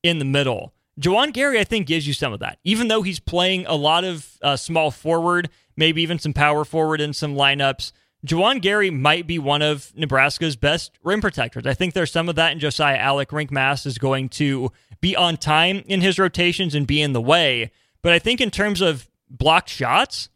in 0.03 0.20
the 0.20 0.25
middle. 0.25 0.74
Juwan 1.00 1.32
Gary, 1.32 1.60
I 1.60 1.63
think, 1.63 1.88
gives 1.88 2.08
you 2.08 2.13
some 2.13 2.34
of 2.34 2.39
that. 2.39 2.60
Even 2.63 2.88
though 2.88 3.04
he's 3.04 3.20
playing 3.20 3.66
a 3.68 3.75
lot 3.75 4.04
of 4.04 4.38
uh, 4.42 4.56
small 4.58 4.92
forward, 4.92 5.50
maybe 5.75 6.01
even 6.01 6.20
some 6.20 6.34
power 6.34 6.66
forward 6.66 7.00
in 7.00 7.13
some 7.13 7.36
lineups. 7.36 7.92
Juwan 8.25 8.62
Gary 8.62 8.89
might 8.89 9.27
be 9.27 9.38
one 9.38 9.62
of 9.62 9.94
Nebraska's 9.96 10.56
best 10.56 10.98
rim 11.04 11.22
protectors. 11.22 11.68
I 11.68 11.75
think 11.75 11.94
there's 11.94 12.12
some 12.12 12.30
of 12.30 12.36
that 12.36 12.51
in 12.51 12.60
Josiah 12.60 12.98
Allick. 12.98 13.27
Rienk 13.27 13.51
Mast 13.51 13.86
is 13.86 14.00
going 14.00 14.30
to 14.30 14.72
be 15.00 15.16
on 15.16 15.38
time 15.38 15.84
in 15.86 16.01
his 16.01 16.18
rotations 16.18 16.74
and 16.74 16.88
be 16.88 17.01
in 17.01 17.13
the 17.13 17.22
way. 17.22 17.72
But 18.01 18.13
I 18.13 18.20
think 18.20 18.42
in 18.42 18.50
terms 18.50 18.82
of 18.82 19.08
blocked 19.30 19.70
shots, 19.70 20.30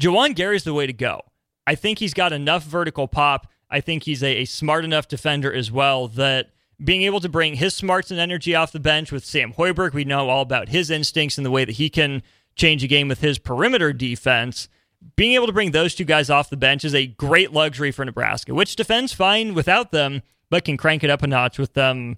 Juwan 0.00 0.34
Gary's 0.34 0.64
the 0.64 0.74
way 0.74 0.86
to 0.86 0.92
go. 0.94 1.20
I 1.66 1.74
think 1.74 1.98
he's 1.98 2.14
got 2.14 2.32
enough 2.32 2.64
vertical 2.64 3.06
pop. 3.06 3.46
I 3.70 3.80
think 3.80 4.04
he's 4.04 4.22
a, 4.22 4.38
a 4.38 4.44
smart 4.46 4.84
enough 4.84 5.06
defender 5.06 5.52
as 5.52 5.70
well 5.70 6.08
that 6.08 6.50
being 6.82 7.02
able 7.02 7.20
to 7.20 7.28
bring 7.28 7.54
his 7.54 7.74
smarts 7.74 8.10
and 8.10 8.18
energy 8.18 8.54
off 8.54 8.72
the 8.72 8.80
bench 8.80 9.12
with 9.12 9.24
Sam 9.24 9.52
Hoiberg, 9.52 9.92
we 9.92 10.04
know 10.04 10.28
all 10.28 10.42
about 10.42 10.70
his 10.70 10.90
instincts 10.90 11.36
and 11.36 11.44
the 11.44 11.50
way 11.50 11.64
that 11.64 11.72
he 11.72 11.90
can 11.90 12.22
change 12.56 12.82
a 12.82 12.88
game 12.88 13.08
with 13.08 13.20
his 13.20 13.38
perimeter 13.38 13.92
defense. 13.92 14.68
Being 15.16 15.32
able 15.32 15.46
to 15.46 15.52
bring 15.52 15.70
those 15.70 15.94
two 15.94 16.04
guys 16.04 16.30
off 16.30 16.50
the 16.50 16.56
bench 16.56 16.84
is 16.84 16.94
a 16.94 17.06
great 17.06 17.52
luxury 17.52 17.90
for 17.90 18.04
Nebraska, 18.04 18.54
which 18.54 18.76
defends 18.76 19.12
fine 19.12 19.54
without 19.54 19.92
them, 19.92 20.22
but 20.48 20.64
can 20.64 20.76
crank 20.76 21.04
it 21.04 21.10
up 21.10 21.22
a 21.22 21.26
notch 21.26 21.58
with 21.58 21.74
them 21.74 22.16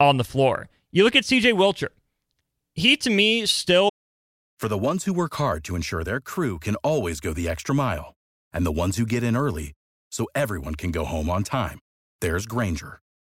on 0.00 0.16
the 0.16 0.24
floor. 0.24 0.68
You 0.90 1.04
look 1.04 1.16
at 1.16 1.24
CJ 1.24 1.52
Wilcher. 1.52 1.88
He, 2.74 2.96
to 2.98 3.10
me, 3.10 3.46
still. 3.46 3.90
For 4.58 4.68
the 4.68 4.78
ones 4.78 5.04
who 5.04 5.12
work 5.12 5.34
hard 5.34 5.64
to 5.64 5.76
ensure 5.76 6.04
their 6.04 6.20
crew 6.20 6.58
can 6.58 6.76
always 6.76 7.20
go 7.20 7.32
the 7.32 7.48
extra 7.48 7.74
mile, 7.74 8.14
and 8.52 8.64
the 8.64 8.72
ones 8.72 8.96
who 8.96 9.06
get 9.06 9.22
in 9.22 9.36
early 9.36 9.72
so 10.10 10.26
everyone 10.34 10.74
can 10.74 10.90
go 10.90 11.04
home 11.04 11.28
on 11.28 11.42
time, 11.42 11.78
there's 12.20 12.46
Grainger, 12.46 13.00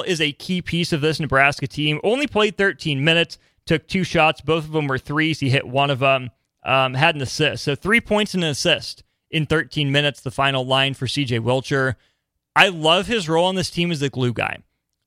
is 0.00 0.20
a 0.20 0.32
key 0.32 0.62
piece 0.62 0.92
of 0.92 1.02
this 1.02 1.20
Nebraska 1.20 1.66
team. 1.66 2.00
Only 2.02 2.26
played 2.26 2.56
13 2.56 3.04
minutes, 3.04 3.36
took 3.66 3.86
two 3.86 4.04
shots. 4.04 4.40
Both 4.40 4.64
of 4.64 4.72
them 4.72 4.86
were 4.86 4.98
threes. 4.98 5.40
He 5.40 5.50
hit 5.50 5.68
one 5.68 5.90
of 5.90 5.98
them, 5.98 6.30
um, 6.64 6.94
had 6.94 7.14
an 7.14 7.20
assist. 7.20 7.64
So 7.64 7.74
three 7.74 8.00
points 8.00 8.32
and 8.32 8.42
an 8.42 8.50
assist 8.50 9.04
in 9.30 9.44
13 9.44 9.92
minutes, 9.92 10.20
the 10.20 10.30
final 10.30 10.64
line 10.64 10.94
for 10.94 11.06
CJ 11.06 11.40
Wilcher. 11.40 11.96
I 12.56 12.68
love 12.68 13.06
his 13.06 13.28
role 13.28 13.46
on 13.46 13.54
this 13.54 13.70
team 13.70 13.90
as 13.90 14.00
the 14.00 14.08
glue 14.08 14.32
guy. 14.32 14.58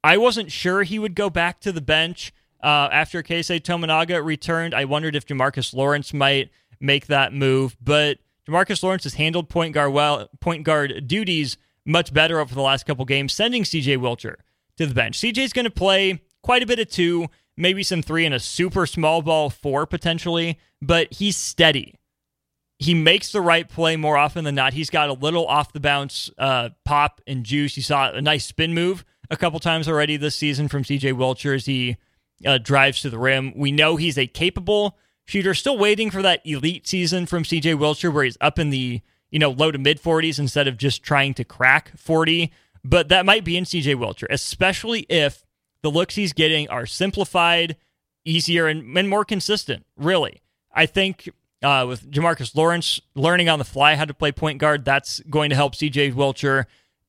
I 0.03 0.17
wasn't 0.17 0.51
sure 0.51 0.83
he 0.83 0.99
would 0.99 1.15
go 1.15 1.29
back 1.29 1.59
to 1.61 1.71
the 1.71 1.81
bench 1.81 2.31
uh, 2.63 2.89
after 2.91 3.23
Keisei 3.23 3.59
Tominaga 3.59 4.23
returned. 4.23 4.73
I 4.73 4.85
wondered 4.85 5.15
if 5.15 5.25
Demarcus 5.25 5.73
Lawrence 5.73 6.13
might 6.13 6.49
make 6.79 7.07
that 7.07 7.33
move, 7.33 7.75
but 7.81 8.19
Demarcus 8.47 8.83
Lawrence 8.83 9.03
has 9.03 9.15
handled 9.15 9.49
point 9.49 9.73
guard 9.73 9.93
well, 9.93 10.29
point 10.39 10.63
guard 10.63 11.07
duties 11.07 11.57
much 11.85 12.13
better 12.13 12.39
over 12.39 12.53
the 12.53 12.61
last 12.61 12.85
couple 12.85 13.05
games, 13.05 13.33
sending 13.33 13.63
CJ 13.63 13.97
Wilcher 13.97 14.35
to 14.77 14.85
the 14.85 14.93
bench. 14.93 15.19
CJ's 15.19 15.53
going 15.53 15.65
to 15.65 15.71
play 15.71 16.21
quite 16.43 16.63
a 16.63 16.65
bit 16.65 16.79
of 16.79 16.89
two, 16.89 17.27
maybe 17.57 17.83
some 17.83 18.01
three, 18.01 18.25
and 18.25 18.35
a 18.35 18.39
super 18.39 18.85
small 18.85 19.21
ball 19.21 19.49
four 19.49 19.85
potentially, 19.85 20.59
but 20.81 21.13
he's 21.13 21.37
steady. 21.37 21.95
He 22.77 22.93
makes 22.93 23.31
the 23.31 23.41
right 23.41 23.67
play 23.67 23.95
more 23.95 24.17
often 24.17 24.43
than 24.43 24.55
not. 24.55 24.73
He's 24.73 24.89
got 24.89 25.09
a 25.09 25.13
little 25.13 25.47
off 25.47 25.71
the 25.71 25.79
bounce 25.79 26.29
uh, 26.37 26.69
pop 26.83 27.21
and 27.25 27.45
juice. 27.45 27.77
You 27.77 27.83
saw 27.83 28.11
a 28.11 28.21
nice 28.21 28.45
spin 28.45 28.73
move 28.73 29.05
a 29.29 29.37
couple 29.37 29.59
times 29.59 29.87
already 29.87 30.17
this 30.17 30.35
season 30.35 30.67
from 30.67 30.83
CJ 30.83 31.13
Wilcher 31.13 31.55
as 31.55 31.65
he 31.65 31.97
uh, 32.45 32.57
drives 32.57 33.01
to 33.01 33.09
the 33.09 33.17
rim. 33.17 33.53
We 33.55 33.71
know 33.71 33.95
he's 33.95 34.17
a 34.17 34.27
capable 34.27 34.97
shooter. 35.23 35.53
Still 35.53 35.77
waiting 35.77 36.11
for 36.11 36.21
that 36.21 36.45
elite 36.45 36.87
season 36.87 37.25
from 37.25 37.43
CJ 37.43 37.77
Wilcher 37.77 38.13
where 38.13 38.25
he's 38.25 38.37
up 38.41 38.59
in 38.59 38.69
the 38.69 39.01
you 39.31 39.39
know 39.39 39.51
low 39.51 39.71
to 39.71 39.77
mid 39.77 40.01
40s 40.01 40.39
instead 40.39 40.67
of 40.67 40.77
just 40.77 41.01
trying 41.01 41.33
to 41.35 41.43
crack 41.43 41.97
40 41.97 42.51
but 42.85 43.09
that 43.09 43.25
might 43.25 43.43
be 43.43 43.57
in 43.57 43.63
CJ 43.63 43.95
Wilcher, 43.95 44.27
especially 44.29 45.01
if 45.09 45.43
the 45.81 45.89
looks 45.89 46.15
he's 46.15 46.33
getting 46.33 46.69
are 46.69 46.85
simplified, 46.85 47.77
easier, 48.23 48.67
and, 48.67 48.95
and 48.95 49.09
more 49.09 49.25
consistent, 49.25 49.85
really. 49.97 50.41
I 50.71 50.85
think 50.85 51.29
uh, 51.63 51.85
with 51.87 52.09
Jamarques 52.09 52.55
Lawrence 52.55 53.01
learning 53.15 53.49
on 53.49 53.57
the 53.57 53.65
fly 53.65 53.95
how 53.95 54.05
to 54.05 54.13
play 54.13 54.31
point 54.31 54.59
guard, 54.59 54.85
that's 54.85 55.19
going 55.29 55.49
to 55.49 55.55
help 55.55 55.73
CJ 55.73 56.13
Wilcher. 56.13 56.65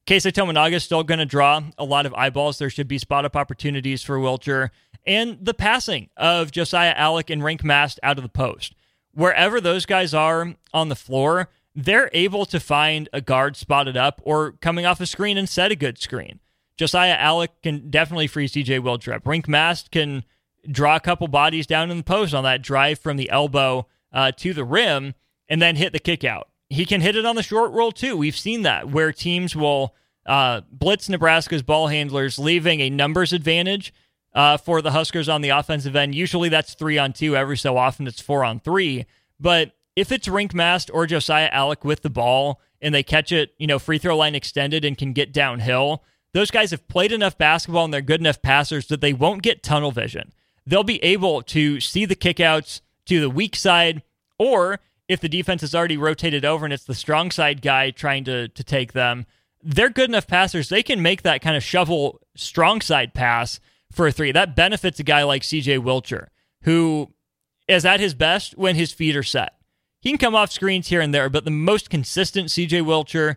Keisei 0.07 0.33
Tominaga 0.33 0.75
is 0.75 0.85
still 0.85 1.03
going 1.03 1.19
to 1.19 1.27
draw 1.27 1.63
a 1.77 1.85
lot 1.85 2.07
of 2.07 2.15
eyeballs. 2.15 2.59
There 2.59 2.71
should 2.71 2.89
be 2.89 2.99
spot 2.99 3.25
up 3.27 3.37
opportunities 3.37 4.03
for 4.03 4.19
Wilcher. 4.19 4.71
And 5.07 5.39
the 5.43 5.55
passing 5.55 6.09
of 6.17 6.53
Josiah 6.53 6.95
Allick 6.95 7.31
and 7.31 7.43
Rienk 7.43 7.65
Mast 7.65 8.01
out 8.03 8.17
of 8.17 8.23
the 8.23 8.31
post. 8.31 8.75
Wherever 9.13 9.61
those 9.61 9.85
guys 9.85 10.15
are 10.15 10.55
on 10.73 10.89
the 10.89 10.97
floor, 10.97 11.51
they're 11.77 12.09
able 12.15 12.47
to 12.47 12.59
find 12.59 13.09
a 13.13 13.21
guard 13.21 13.55
spotted 13.55 13.97
up 13.97 14.21
or 14.25 14.53
coming 14.53 14.87
off 14.87 15.01
a 15.01 15.07
screen 15.07 15.37
and 15.37 15.47
set 15.47 15.71
a 15.71 15.77
good 15.77 15.99
screen. 15.99 16.41
Josiah 16.79 17.17
Allick 17.17 17.49
can 17.63 17.91
definitely 17.91 18.27
free 18.27 18.49
CJ 18.49 18.81
Wilcher 18.81 19.15
up. 19.15 19.25
Rienk 19.25 19.47
Mast 19.47 19.91
can 19.91 20.25
draw 20.69 20.97
a 20.97 21.01
couple 21.01 21.29
bodies 21.29 21.67
down 21.67 21.91
in 21.91 21.99
the 21.99 22.03
post 22.03 22.35
on 22.35 22.45
that 22.45 22.63
drive 22.63 22.99
from 22.99 23.19
the 23.19 23.31
elbow 23.31 23.87
uh, 24.13 24.33
to 24.33 24.55
the 24.55 24.65
rim 24.65 25.15
and 25.49 25.61
then 25.61 25.77
hit 25.77 25.93
the 25.93 25.99
kick 25.99 26.25
out. 26.25 26.49
He 26.69 26.87
can 26.87 27.03
hit 27.03 27.15
it 27.15 27.27
on 27.27 27.37
the 27.37 27.43
short 27.43 27.73
roll 27.73 27.93
too. 27.93 28.17
We've 28.17 28.37
seen 28.37 28.63
that 28.63 28.91
where 28.91 29.13
teams 29.13 29.55
will 29.55 29.95
uh, 30.25 30.63
blitz 30.73 31.09
Nebraska's 31.09 31.63
ball 31.63 31.89
handlers, 31.89 32.39
leaving 32.39 32.81
a 32.81 32.91
numbers 32.91 33.33
advantage 33.33 33.93
uh, 34.35 34.57
for 34.57 34.83
the 34.83 34.91
Huskers 34.91 35.29
on 35.29 35.43
the 35.43 35.51
offensive 35.51 35.95
end. 35.95 36.15
Usually 36.15 36.49
that's 36.49 36.75
three 36.75 36.99
on 36.99 37.13
two. 37.13 37.37
Every 37.37 37.57
so 37.57 37.77
often 37.77 38.07
it's 38.07 38.21
four 38.21 38.45
on 38.45 38.61
three. 38.61 39.07
But 39.39 39.76
if 39.97 40.13
it's 40.13 40.29
Rienk 40.29 40.55
Mast 40.55 40.91
or 40.93 41.07
Josiah 41.07 41.51
Allick 41.51 41.83
with 41.83 42.03
the 42.03 42.11
ball 42.11 42.61
and 42.83 42.95
they 42.95 43.03
catch 43.03 43.33
it, 43.33 43.55
you 43.59 43.67
know, 43.67 43.79
free 43.79 43.99
throw 43.99 44.17
line 44.17 44.35
extended 44.35 44.85
and 44.85 44.97
can 44.97 45.15
get 45.15 45.33
downhill, 45.33 46.05
those 46.35 46.51
guys 46.51 46.71
have 46.71 46.87
played 46.87 47.13
enough 47.13 47.39
basketball 47.39 47.87
and 47.87 47.95
they're 47.95 48.03
good 48.03 48.21
enough 48.21 48.43
passers 48.43 48.87
that 48.89 49.01
they 49.01 49.15
won't 49.15 49.43
get 49.43 49.63
tunnel 49.63 49.91
vision. 49.91 50.33
They'll 50.67 50.85
be 50.85 51.03
able 51.03 51.43
to 51.43 51.81
see 51.81 52.05
the 52.05 52.15
kickouts 52.15 52.83
to 53.07 53.21
the 53.21 53.31
weak 53.31 53.57
side, 53.57 54.03
or 54.39 54.81
if 55.09 55.21
the 55.21 55.29
defense 55.29 55.63
has 55.63 55.75
already 55.75 55.97
rotated 55.97 56.45
over 56.45 56.67
and 56.67 56.75
it's 56.75 56.85
the 56.85 56.95
strong 56.95 57.31
side 57.31 57.63
guy 57.63 57.91
trying 57.91 58.25
to, 58.25 58.49
to 58.49 58.65
take 58.65 58.93
them, 58.93 59.25
they're 59.63 59.89
good 59.89 60.11
enough 60.11 60.27
passers. 60.27 60.69
They 60.69 60.83
can 60.83 61.01
make 61.01 61.23
that 61.23 61.41
kind 61.41 61.57
of 61.57 61.63
shovel 61.63 62.21
strong 62.35 62.83
side 62.83 63.15
pass 63.15 63.61
for 63.91 64.09
a 64.09 64.13
three. 64.13 64.33
That 64.33 64.55
benefits 64.55 65.01
a 65.01 65.05
guy 65.05 65.23
like 65.23 65.43
CJ 65.43 65.79
Wilcher, 65.79 66.27
who 66.63 67.13
is 67.67 67.87
at 67.87 68.01
his 68.01 68.15
best 68.15 68.59
when 68.59 68.75
his 68.75 68.93
feet 68.93 69.17
are 69.17 69.23
set 69.23 69.57
He 70.07 70.13
can 70.13 70.19
come 70.19 70.37
off 70.37 70.53
screens 70.53 70.87
here 70.87 71.01
and 71.01 71.13
there, 71.13 71.29
but 71.29 71.45
the 71.45 71.51
most 71.51 71.91
consistent 71.91 72.49
CJ 72.51 72.83
Wilcher, 72.83 73.35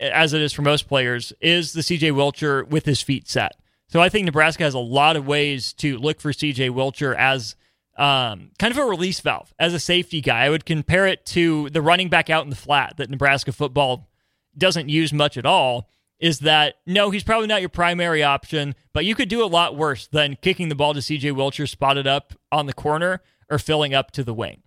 as 0.00 0.32
it 0.32 0.40
is 0.40 0.50
for 0.50 0.62
most 0.62 0.88
players, 0.88 1.34
is 1.42 1.74
the 1.74 1.82
CJ 1.82 2.12
Wilcher 2.12 2.66
with 2.66 2.86
his 2.86 3.02
feet 3.02 3.28
set. 3.28 3.52
So 3.88 4.00
I 4.00 4.08
think 4.08 4.24
Nebraska 4.24 4.62
has 4.64 4.72
a 4.72 4.78
lot 4.78 5.16
of 5.16 5.26
ways 5.26 5.74
to 5.74 5.98
look 5.98 6.22
for 6.22 6.32
CJ 6.32 6.70
Wilcher 6.70 7.14
as 7.14 7.54
um, 7.98 8.50
kind 8.58 8.72
of 8.72 8.78
a 8.78 8.86
release 8.86 9.20
valve, 9.20 9.52
as 9.58 9.74
a 9.74 9.78
safety 9.78 10.22
guy. 10.22 10.44
I 10.44 10.48
would 10.48 10.64
compare 10.64 11.06
it 11.06 11.26
to 11.26 11.68
the 11.68 11.82
running 11.82 12.08
back 12.08 12.30
out 12.30 12.44
in 12.44 12.48
the 12.48 12.56
flat 12.56 12.96
that 12.96 13.10
Nebraska 13.10 13.52
football 13.52 14.08
doesn't 14.56 14.88
use 14.88 15.12
much 15.12 15.36
at 15.36 15.44
all. 15.44 15.90
Is 16.18 16.38
that 16.38 16.76
no, 16.86 17.10
he's 17.10 17.24
probably 17.24 17.48
not 17.48 17.60
your 17.60 17.68
primary 17.68 18.22
option, 18.22 18.74
but 18.94 19.04
you 19.04 19.14
could 19.14 19.28
do 19.28 19.44
a 19.44 19.52
lot 19.52 19.76
worse 19.76 20.06
than 20.06 20.38
kicking 20.40 20.70
the 20.70 20.74
ball 20.74 20.94
to 20.94 21.00
CJ 21.00 21.32
Wilcher 21.32 21.68
spotted 21.68 22.06
up 22.06 22.32
on 22.50 22.64
the 22.64 22.72
corner 22.72 23.20
or 23.50 23.58
filling 23.58 23.92
up 23.92 24.12
to 24.12 24.24
the 24.24 24.32
wing. 24.32 24.62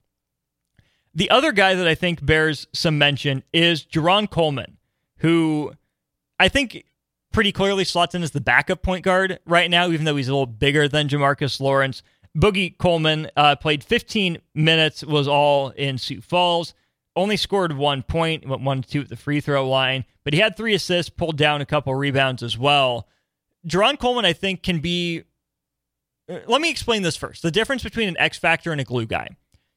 The 1.16 1.30
other 1.30 1.52
guy 1.52 1.74
that 1.74 1.88
I 1.88 1.96
think 1.96 2.26
bears 2.26 2.68
some 2.74 2.98
mention 2.98 3.44
is 3.52 3.84
Jarron 3.84 4.30
Coleman, 4.30 4.78
who 5.18 5.74
I 6.40 6.50
think 6.50 6.86
pretty 7.32 7.52
clearly 7.52 7.84
slots 7.84 8.16
in 8.16 8.24
as 8.24 8.32
the 8.32 8.42
backup 8.42 8.82
point 8.82 9.04
guard 9.04 9.40
right 9.46 9.70
now, 9.70 9.90
even 9.90 10.06
though 10.06 10.16
he's 10.16 10.28
a 10.28 10.34
little 10.34 10.46
bigger 10.46 10.88
than 10.88 11.08
Jamarques 11.08 11.60
Lawrence. 11.60 12.04
Boogie 12.38 12.78
Coleman 12.78 13.30
uh, 13.36 13.56
played 13.56 13.84
15 13.84 14.38
minutes, 14.54 15.04
was 15.04 15.28
all 15.28 15.70
in 15.70 15.98
Sioux 15.98 16.22
Falls. 16.22 16.74
Only 17.16 17.38
scored 17.38 17.74
one 17.74 18.04
point, 18.04 18.48
went 18.48 18.62
one 18.62 18.82
two 18.82 19.02
at 19.02 19.10
the 19.10 19.16
free 19.16 19.42
throw 19.42 19.68
line, 19.68 20.06
but 20.24 20.34
he 20.34 20.40
had 20.40 20.56
three 20.56 20.74
assists, 20.76 21.10
pulled 21.10 21.38
down 21.38 21.60
a 21.60 21.66
couple 21.66 21.94
rebounds 21.96 22.44
as 22.44 22.58
well. 22.58 23.08
Jarron 23.68 24.00
Coleman, 24.00 24.26
I 24.26 24.34
think, 24.34 24.64
can 24.64 24.80
be. 24.80 25.24
Uh, 26.30 26.40
let 26.48 26.62
me 26.62 26.70
explain 26.70 27.02
this 27.02 27.18
first. 27.18 27.42
The 27.42 27.52
difference 27.52 27.84
between 27.84 28.08
an 28.08 28.18
X 28.18 28.38
factor 28.38 28.72
and 28.72 28.80
a 28.80 28.86
glue 28.86 29.06
guy. 29.06 29.36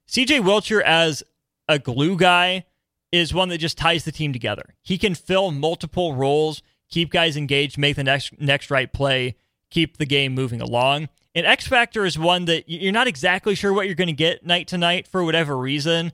CJ 0.09 0.41
Wilcher, 0.41 0.83
as 0.83 1.23
a 1.69 1.79
glue 1.79 2.17
guy, 2.17 2.65
is 3.11 3.35
one 3.35 3.49
that 3.51 3.59
just 3.59 3.79
ties 3.79 4.05
the 4.05 4.13
team 4.13 4.33
together. 4.33 4.75
He 4.83 4.99
can 4.99 5.15
fill 5.15 5.51
multiple 5.51 6.15
roles, 6.15 6.63
keep 6.89 7.11
guys 7.11 7.37
engaged, 7.37 7.79
make 7.79 7.97
the 7.97 8.05
next 8.05 8.39
next 8.41 8.71
right 8.71 8.93
play, 8.93 9.37
keep 9.71 9.99
the 9.99 10.07
game 10.07 10.35
moving 10.35 10.61
along. 10.61 11.09
And 11.35 11.47
X 11.47 11.67
factor 11.67 12.05
is 12.05 12.19
one 12.19 12.47
that 12.47 12.69
you're 12.69 12.93
not 12.93 13.07
exactly 13.07 13.55
sure 13.55 13.73
what 13.73 13.87
you're 13.87 13.95
going 13.95 14.09
to 14.09 14.13
get 14.13 14.45
night 14.45 14.69
to 14.69 14.79
night 14.79 15.07
for 15.07 15.25
whatever 15.25 15.57
reason. 15.57 16.13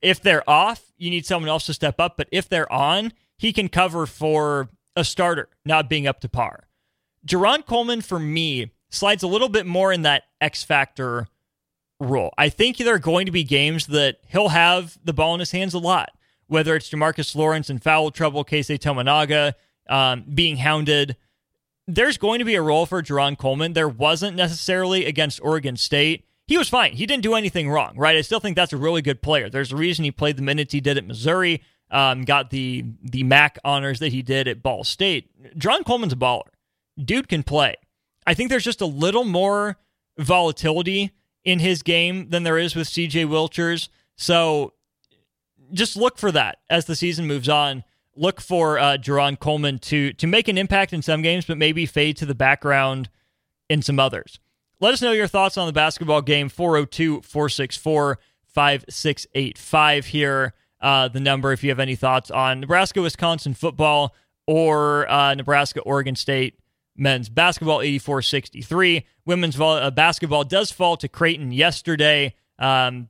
If 0.00 0.20
they're 0.20 0.48
off, 0.48 0.92
you 0.96 1.10
need 1.10 1.26
someone 1.26 1.48
else 1.48 1.66
to 1.66 1.74
step 1.74 2.00
up. 2.00 2.16
But 2.16 2.28
if 2.32 2.48
they're 2.48 2.70
on, 2.72 3.12
he 3.36 3.52
can 3.52 3.68
cover 3.68 4.06
for 4.06 4.68
a 4.94 5.04
starter 5.04 5.48
not 5.64 5.90
being 5.90 6.06
up 6.06 6.20
to 6.20 6.28
par. 6.28 6.64
Jarron 7.26 7.66
Coleman, 7.66 8.00
for 8.00 8.18
me, 8.18 8.72
slides 8.88 9.22
a 9.22 9.26
little 9.26 9.48
bit 9.48 9.66
more 9.66 9.92
in 9.92 10.02
that 10.02 10.24
X 10.40 10.62
factor 10.62 11.28
role. 12.00 12.32
I 12.36 12.48
think 12.48 12.76
there 12.76 12.94
are 12.94 12.98
going 12.98 13.26
to 13.26 13.32
be 13.32 13.44
games 13.44 13.86
that 13.86 14.18
he'll 14.28 14.48
have 14.48 14.98
the 15.04 15.12
ball 15.12 15.34
in 15.34 15.40
his 15.40 15.52
hands 15.52 15.74
a 15.74 15.78
lot, 15.78 16.10
whether 16.46 16.76
it's 16.76 16.90
Jamarques 16.90 17.34
Lawrence 17.34 17.70
in 17.70 17.78
foul 17.78 18.10
trouble, 18.10 18.44
Keisei 18.44 18.78
Tominaga 18.78 19.54
um, 19.88 20.24
being 20.34 20.58
hounded. 20.58 21.16
There's 21.86 22.18
going 22.18 22.40
to 22.40 22.44
be 22.44 22.54
a 22.54 22.62
role 22.62 22.86
for 22.86 23.02
Jarron 23.02 23.38
Coleman. 23.38 23.72
There 23.72 23.88
wasn't 23.88 24.36
necessarily 24.36 25.06
against 25.06 25.40
Oregon 25.42 25.76
State 25.76 26.26
he 26.46 26.58
was 26.58 26.68
fine. 26.68 26.92
He 26.92 27.06
didn't 27.06 27.24
do 27.24 27.34
anything 27.34 27.68
wrong, 27.68 27.94
right? 27.96 28.16
I 28.16 28.20
still 28.20 28.40
think 28.40 28.56
that's 28.56 28.72
a 28.72 28.76
really 28.76 29.02
good 29.02 29.20
player. 29.20 29.50
There's 29.50 29.72
a 29.72 29.76
reason 29.76 30.04
he 30.04 30.12
played 30.12 30.36
the 30.36 30.42
minutes 30.42 30.72
he 30.72 30.80
did 30.80 30.96
at 30.96 31.06
Missouri, 31.06 31.62
um, 31.90 32.24
got 32.24 32.50
the 32.50 32.84
the 33.02 33.24
MAC 33.24 33.58
honors 33.64 33.98
that 33.98 34.12
he 34.12 34.22
did 34.22 34.46
at 34.46 34.62
Ball 34.62 34.84
State. 34.84 35.30
John 35.58 35.82
Coleman's 35.82 36.12
a 36.12 36.16
baller. 36.16 36.48
Dude 37.02 37.28
can 37.28 37.42
play. 37.42 37.76
I 38.26 38.34
think 38.34 38.50
there's 38.50 38.64
just 38.64 38.80
a 38.80 38.86
little 38.86 39.24
more 39.24 39.76
volatility 40.18 41.12
in 41.46 41.60
his 41.60 41.82
game 41.82 42.28
than 42.28 42.42
there 42.42 42.58
is 42.58 42.74
with 42.74 42.88
CJ 42.88 43.26
Wilchers. 43.26 43.88
So 44.16 44.74
just 45.72 45.96
look 45.96 46.18
for 46.18 46.30
that 46.32 46.58
as 46.68 46.84
the 46.84 46.96
season 46.96 47.26
moves 47.26 47.48
on. 47.48 47.84
Look 48.16 48.40
for 48.40 48.78
uh, 48.78 48.96
Jarron 48.96 49.38
Coleman 49.38 49.78
to 49.80 50.12
to 50.14 50.26
make 50.26 50.48
an 50.48 50.58
impact 50.58 50.92
in 50.92 51.02
some 51.02 51.22
games, 51.22 51.44
but 51.46 51.56
maybe 51.56 51.86
fade 51.86 52.16
to 52.18 52.26
the 52.26 52.34
background 52.34 53.08
in 53.70 53.80
some 53.80 54.00
others. 54.00 54.40
Let 54.80 54.92
us 54.92 55.00
know 55.00 55.12
your 55.12 55.28
thoughts 55.28 55.56
on 55.56 55.66
the 55.66 55.72
basketball 55.72 56.20
game 56.20 56.48
402 56.48 57.22
464 57.22 58.18
5685 58.46 60.06
here. 60.06 60.54
Uh, 60.80 61.08
the 61.08 61.20
number 61.20 61.52
if 61.52 61.62
you 61.62 61.70
have 61.70 61.78
any 61.78 61.94
thoughts 61.94 62.30
on 62.30 62.60
Nebraska 62.60 63.00
Wisconsin 63.00 63.54
football 63.54 64.14
or 64.46 65.10
uh, 65.10 65.34
Nebraska 65.34 65.80
Oregon 65.80 66.16
State 66.16 66.58
men's 66.96 67.28
basketball 67.28 67.80
84 67.80 68.22
63. 68.22 69.06
Women's 69.24 69.56
vo- 69.56 69.78
uh, 69.78 69.90
basketball 69.90 70.44
does 70.44 70.70
fall 70.70 70.96
to 70.98 71.08
Creighton 71.08 71.52
yesterday. 71.52 72.34
Um, 72.58 73.08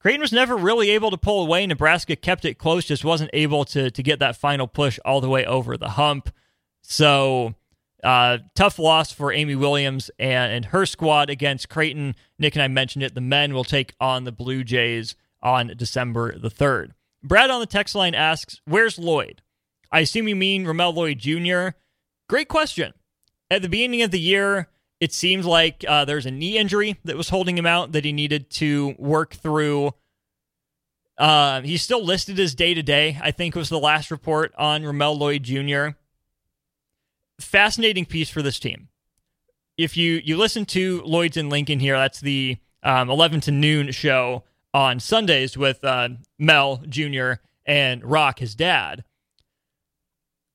Creighton 0.00 0.20
was 0.20 0.32
never 0.32 0.56
really 0.56 0.90
able 0.90 1.10
to 1.10 1.16
pull 1.16 1.42
away. 1.42 1.66
Nebraska 1.66 2.14
kept 2.14 2.44
it 2.44 2.54
close, 2.58 2.84
just 2.84 3.04
wasn't 3.04 3.30
able 3.32 3.64
to, 3.66 3.90
to 3.90 4.02
get 4.02 4.20
that 4.20 4.36
final 4.36 4.68
push 4.68 4.98
all 5.04 5.20
the 5.20 5.28
way 5.28 5.44
over 5.44 5.76
the 5.76 5.90
hump. 5.90 6.30
So 6.82 7.54
uh, 8.04 8.38
tough 8.54 8.78
loss 8.78 9.10
for 9.10 9.32
Amy 9.32 9.56
Williams 9.56 10.10
and, 10.18 10.52
and 10.52 10.64
her 10.66 10.86
squad 10.86 11.28
against 11.28 11.68
Creighton. 11.68 12.14
Nick 12.38 12.54
and 12.54 12.62
I 12.62 12.68
mentioned 12.68 13.02
it. 13.02 13.14
The 13.14 13.20
men 13.20 13.52
will 13.52 13.64
take 13.64 13.94
on 14.00 14.24
the 14.24 14.32
Blue 14.32 14.62
Jays 14.62 15.16
on 15.42 15.72
December 15.76 16.38
the 16.38 16.50
3rd. 16.50 16.92
Brad 17.24 17.50
on 17.50 17.58
the 17.60 17.66
text 17.66 17.94
line 17.94 18.14
asks, 18.14 18.60
Where's 18.64 18.98
Lloyd? 18.98 19.42
I 19.90 20.00
assume 20.00 20.28
you 20.28 20.36
mean 20.36 20.66
Ramel 20.66 20.92
Lloyd 20.92 21.18
Jr. 21.18 21.70
Great 22.28 22.48
question. 22.48 22.92
At 23.50 23.62
the 23.62 23.68
beginning 23.68 24.02
of 24.02 24.10
the 24.10 24.20
year, 24.20 24.68
it 25.00 25.12
seemed 25.12 25.44
like 25.44 25.84
uh, 25.86 26.04
there's 26.04 26.26
a 26.26 26.30
knee 26.30 26.58
injury 26.58 26.98
that 27.04 27.16
was 27.16 27.28
holding 27.28 27.56
him 27.56 27.66
out 27.66 27.92
that 27.92 28.04
he 28.04 28.12
needed 28.12 28.50
to 28.50 28.94
work 28.98 29.34
through. 29.34 29.92
Uh, 31.18 31.62
he's 31.62 31.82
still 31.82 32.04
listed 32.04 32.38
as 32.40 32.54
day 32.54 32.74
to 32.74 32.82
day, 32.82 33.18
I 33.22 33.30
think 33.30 33.54
was 33.54 33.68
the 33.68 33.78
last 33.78 34.10
report 34.10 34.52
on 34.56 34.84
Ramel 34.84 35.16
Lloyd 35.16 35.42
Jr 35.42 35.90
fascinating 37.38 38.04
piece 38.04 38.30
for 38.30 38.42
this 38.42 38.58
team. 38.58 38.88
If 39.76 39.96
you 39.96 40.20
you 40.24 40.36
listen 40.36 40.64
to 40.66 41.02
Lloyd's 41.04 41.36
and 41.36 41.50
Lincoln 41.50 41.80
here, 41.80 41.96
that's 41.96 42.20
the 42.20 42.58
um, 42.82 43.10
11 43.10 43.42
to 43.42 43.50
noon 43.50 43.90
show 43.92 44.44
on 44.72 45.00
Sundays 45.00 45.56
with 45.56 45.84
uh, 45.84 46.08
Mel 46.38 46.82
Jr. 46.88 47.32
and 47.66 48.04
Rock, 48.04 48.38
his 48.38 48.54
dad. 48.54 49.04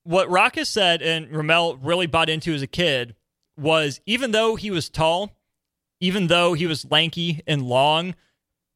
What 0.03 0.29
Rock 0.29 0.55
has 0.55 0.69
said, 0.69 1.01
and 1.01 1.29
Ramel 1.31 1.77
really 1.77 2.07
bought 2.07 2.29
into 2.29 2.53
as 2.53 2.61
a 2.61 2.67
kid, 2.67 3.15
was 3.57 4.01
even 4.05 4.31
though 4.31 4.55
he 4.55 4.71
was 4.71 4.89
tall, 4.89 5.37
even 5.99 6.27
though 6.27 6.53
he 6.53 6.65
was 6.65 6.89
lanky 6.89 7.41
and 7.45 7.61
long, 7.61 8.15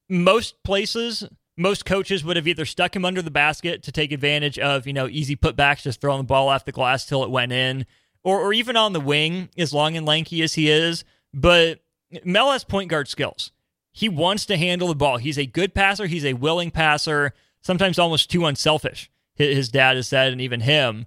most 0.08 0.62
places 0.64 1.28
most 1.58 1.86
coaches 1.86 2.24
would 2.24 2.36
have 2.36 2.48
either 2.48 2.66
stuck 2.66 2.96
him 2.96 3.06
under 3.06 3.22
the 3.22 3.32
basket 3.32 3.84
to 3.84 3.92
take 3.92 4.12
advantage 4.12 4.60
of, 4.60 4.86
you 4.86 4.94
know, 4.94 5.08
easy 5.08 5.36
putbacks, 5.36 5.84
just 5.84 6.02
throwing 6.02 6.20
the 6.20 6.26
ball 6.26 6.50
off 6.50 6.66
the 6.66 6.72
glass 6.72 7.06
till 7.06 7.24
it 7.24 7.30
went 7.30 7.52
in, 7.52 7.86
or, 8.24 8.42
or 8.42 8.54
even 8.54 8.76
on 8.76 8.94
the 8.94 9.00
wing, 9.00 9.50
as 9.58 9.74
long 9.74 9.96
and 9.96 10.06
lanky 10.06 10.42
as 10.42 10.56
he 10.56 10.70
is. 10.70 11.06
But 11.34 11.80
Mel 12.24 12.52
has 12.52 12.64
point 12.64 12.90
guard 12.90 13.08
skills. 13.08 13.52
He 13.94 14.10
wants 14.10 14.46
to 14.48 14.58
handle 14.58 14.90
the 14.90 14.96
ball. 14.96 15.18
He's 15.18 15.40
a 15.40 15.46
good 15.46 15.74
passer. 15.74 16.08
He's 16.08 16.26
a 16.26 16.34
willing 16.34 16.72
passer, 16.72 17.34
sometimes 17.62 17.98
almost 17.98 18.30
too 18.30 18.46
unselfish, 18.46 19.10
his 19.36 19.69
dad 19.69 19.95
has 19.95 20.08
said, 20.08 20.32
and 20.32 20.41
even 20.41 20.62
him. 20.62 21.06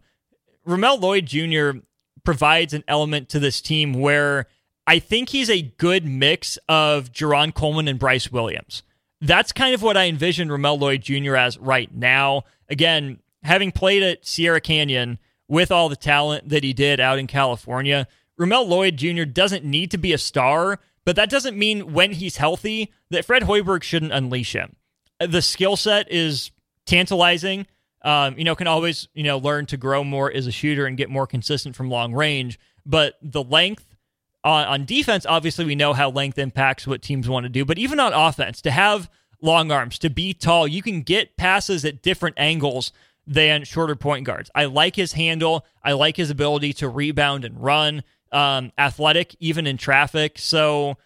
Ramel 0.65 0.99
Lloyd 0.99 1.27
Jr. 1.27 1.81
provides 2.25 2.75
an 2.75 2.85
element 2.87 3.29
to 3.31 3.39
this 3.39 3.61
team 3.61 3.95
where 3.95 4.47
I 4.87 4.99
think 4.99 5.31
he's 5.31 5.51
a 5.51 5.63
good 5.63 6.05
mix 6.05 6.59
of 6.69 7.13
Jarron 7.13 7.55
Coleman 7.55 7.89
and 7.89 7.99
Bryce 7.99 8.31
Williams 8.31 8.83
that's 9.21 9.53
kind 9.53 9.75
of 9.75 9.83
what 9.83 9.97
I 9.97 10.07
envision 10.07 10.51
Ramel 10.51 10.79
Lloyd 10.79 11.03
Jr. 11.03 11.37
as 11.37 11.59
right 11.59 11.93
now. 11.95 12.45
Again, 12.69 13.21
having 13.43 13.73
played 13.73 14.03
at 14.03 14.27
Sierra 14.27 14.61
Canyon 14.61 15.19
with 15.49 15.73
all 15.73 15.89
the 15.89 15.97
talent 15.97 16.49
that 16.49 16.65
he 16.65 16.73
did 16.73 17.01
out 17.01 17.19
in 17.19 17.27
California, 17.27 18.07
Ramel 18.37 18.67
Lloyd 18.67 18.97
Jr. 18.97 19.25
doesn't 19.25 19.65
need 19.65 19.91
to 19.91 19.99
be 19.99 20.13
a 20.13 20.19
star, 20.19 20.79
but 21.05 21.17
that 21.17 21.31
doesn't 21.31 21.59
mean 21.59 21.93
when 21.93 22.13
he's 22.13 22.37
healthy 22.37 22.93
that 23.11 23.25
Fred 23.25 23.43
Hoiberg 23.43 23.83
shouldn't 23.83 24.13
unleash 24.13 24.53
him. 24.53 24.77
The 25.19 25.43
skill 25.43 25.77
set 25.77 26.11
is 26.13 26.53
tantalizing. 26.87 27.67
Um, 28.03 28.39
you 28.39 28.45
know, 28.45 28.55
can 28.55 28.67
always, 28.67 29.09
you 29.15 29.25
know, 29.25 29.39
learn 29.39 29.67
to 29.67 29.77
grow 29.77 30.05
more 30.05 30.33
as 30.33 30.47
a 30.47 30.53
shooter 30.53 30.87
and 30.87 30.97
get 30.97 31.11
more 31.11 31.27
consistent 31.27 31.75
from 31.75 31.91
long 31.91 32.13
range. 32.13 32.59
But 32.87 33.15
the 33.21 33.43
length 33.43 33.97
on, 34.45 34.67
on 34.67 34.85
defense, 34.85 35.27
obviously, 35.27 35.65
we 35.65 35.75
know 35.75 35.93
how 35.93 36.11
length 36.11 36.39
impacts 36.39 36.87
what 36.87 37.03
teams 37.03 37.29
want 37.29 37.45
to 37.45 37.51
do, 37.51 37.65
but 37.65 37.79
even 37.79 37.99
on 37.99 38.13
offense, 38.13 38.63
to 38.63 38.71
have 38.71 39.11
long 39.41 39.71
arms, 39.71 39.99
to 40.01 40.11
be 40.11 40.33
tall, 40.33 40.67
you 40.67 40.83
can 40.83 41.03
get 41.03 41.37
passes 41.37 41.85
at 41.85 42.03
different 42.03 42.37
angles 42.39 42.93
than 43.27 43.65
shorter 43.65 43.95
point 43.95 44.25
guards. 44.25 44.51
I 44.55 44.65
like 44.65 44.97
his 44.97 45.13
handle. 45.13 45.67
I 45.83 45.93
like 45.93 46.17
his 46.17 46.31
ability 46.31 46.73
to 46.75 46.89
rebound 46.89 47.45
and 47.45 47.63
run. 47.63 48.03
Um, 48.33 48.73
athletic, 48.77 49.35
even 49.41 49.67
in 49.67 49.77
traffic. 49.77 50.39
So, 50.39 50.97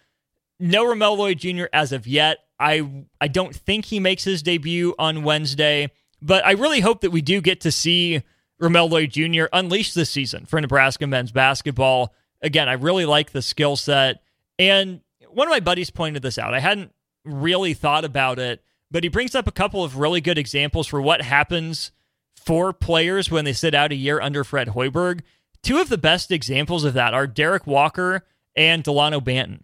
no 0.59 0.85
Ramel 0.85 1.17
Lloyd 1.17 1.39
Jr. 1.39 1.65
as 1.71 1.91
of 1.91 2.05
yet. 2.07 2.39
I 2.59 3.05
I 3.19 3.27
don't 3.27 3.55
think 3.55 3.85
he 3.85 3.99
makes 3.99 4.23
his 4.23 4.41
debut 4.41 4.93
on 4.99 5.23
Wednesday, 5.23 5.89
but 6.23 6.45
I 6.45 6.51
really 6.51 6.79
hope 6.79 7.01
that 7.01 7.11
we 7.11 7.21
do 7.21 7.41
get 7.41 7.61
to 7.61 7.71
see 7.71 8.23
Ramel 8.59 8.89
Lloyd 8.89 9.11
Jr. 9.11 9.45
unleash 9.53 9.93
this 9.93 10.09
season 10.09 10.45
for 10.45 10.59
Nebraska 10.59 11.05
men's 11.05 11.31
basketball 11.31 12.13
again, 12.43 12.69
I 12.69 12.73
really 12.73 13.05
like 13.05 13.31
the 13.31 13.41
skill 13.41 13.75
set. 13.75 14.21
And 14.59 15.01
one 15.29 15.47
of 15.47 15.51
my 15.51 15.61
buddies 15.61 15.89
pointed 15.89 16.21
this 16.21 16.37
out. 16.37 16.53
I 16.53 16.59
hadn't 16.59 16.93
really 17.25 17.73
thought 17.73 18.05
about 18.05 18.37
it, 18.37 18.61
but 18.91 19.03
he 19.03 19.09
brings 19.09 19.33
up 19.33 19.47
a 19.47 19.51
couple 19.51 19.83
of 19.83 19.97
really 19.97 20.21
good 20.21 20.37
examples 20.37 20.85
for 20.85 21.01
what 21.01 21.23
happens 21.23 21.91
for 22.35 22.73
players 22.73 23.31
when 23.31 23.45
they 23.45 23.53
sit 23.53 23.73
out 23.73 23.93
a 23.93 23.95
year 23.95 24.21
under 24.21 24.43
Fred 24.43 24.69
Hoiberg. 24.69 25.21
Two 25.63 25.79
of 25.79 25.89
the 25.89 25.97
best 25.97 26.29
examples 26.29 26.83
of 26.83 26.93
that 26.93 27.13
are 27.13 27.25
Derrick 27.25 27.65
Walker 27.65 28.25
and 28.55 28.83
Delano 28.83 29.21
Banton. 29.21 29.61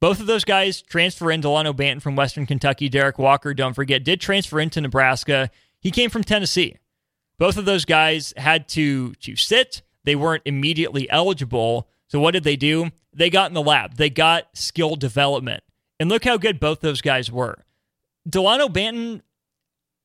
Both 0.00 0.20
of 0.20 0.26
those 0.26 0.44
guys 0.44 0.80
transfer 0.80 1.30
in 1.30 1.40
Delano 1.40 1.72
Banton 1.72 2.00
from 2.00 2.16
Western 2.16 2.46
Kentucky. 2.46 2.88
Derrick 2.88 3.18
Walker, 3.18 3.52
don't 3.52 3.74
forget, 3.74 4.04
did 4.04 4.20
transfer 4.20 4.60
into 4.60 4.80
Nebraska. 4.80 5.50
He 5.82 5.90
came 5.90 6.08
from 6.08 6.24
Tennessee. 6.24 6.78
Both 7.38 7.56
of 7.56 7.64
those 7.64 7.84
guys 7.84 8.32
had 8.36 8.68
to, 8.70 9.14
to 9.16 9.36
sit. 9.36 9.82
They 10.04 10.14
weren't 10.14 10.44
immediately 10.46 11.10
eligible. 11.10 11.88
So 12.06 12.20
what 12.20 12.30
did 12.30 12.44
they 12.44 12.56
do? 12.56 12.90
They 13.12 13.30
got 13.30 13.50
in 13.50 13.54
the 13.54 13.62
lab. 13.62 13.96
They 13.96 14.08
got 14.08 14.48
skill 14.54 14.96
development. 14.96 15.62
And 15.98 16.08
look 16.08 16.24
how 16.24 16.36
good 16.36 16.60
both 16.60 16.80
those 16.80 17.00
guys 17.00 17.30
were. 17.30 17.64
Delano 18.28 18.68
Banton, 18.68 19.22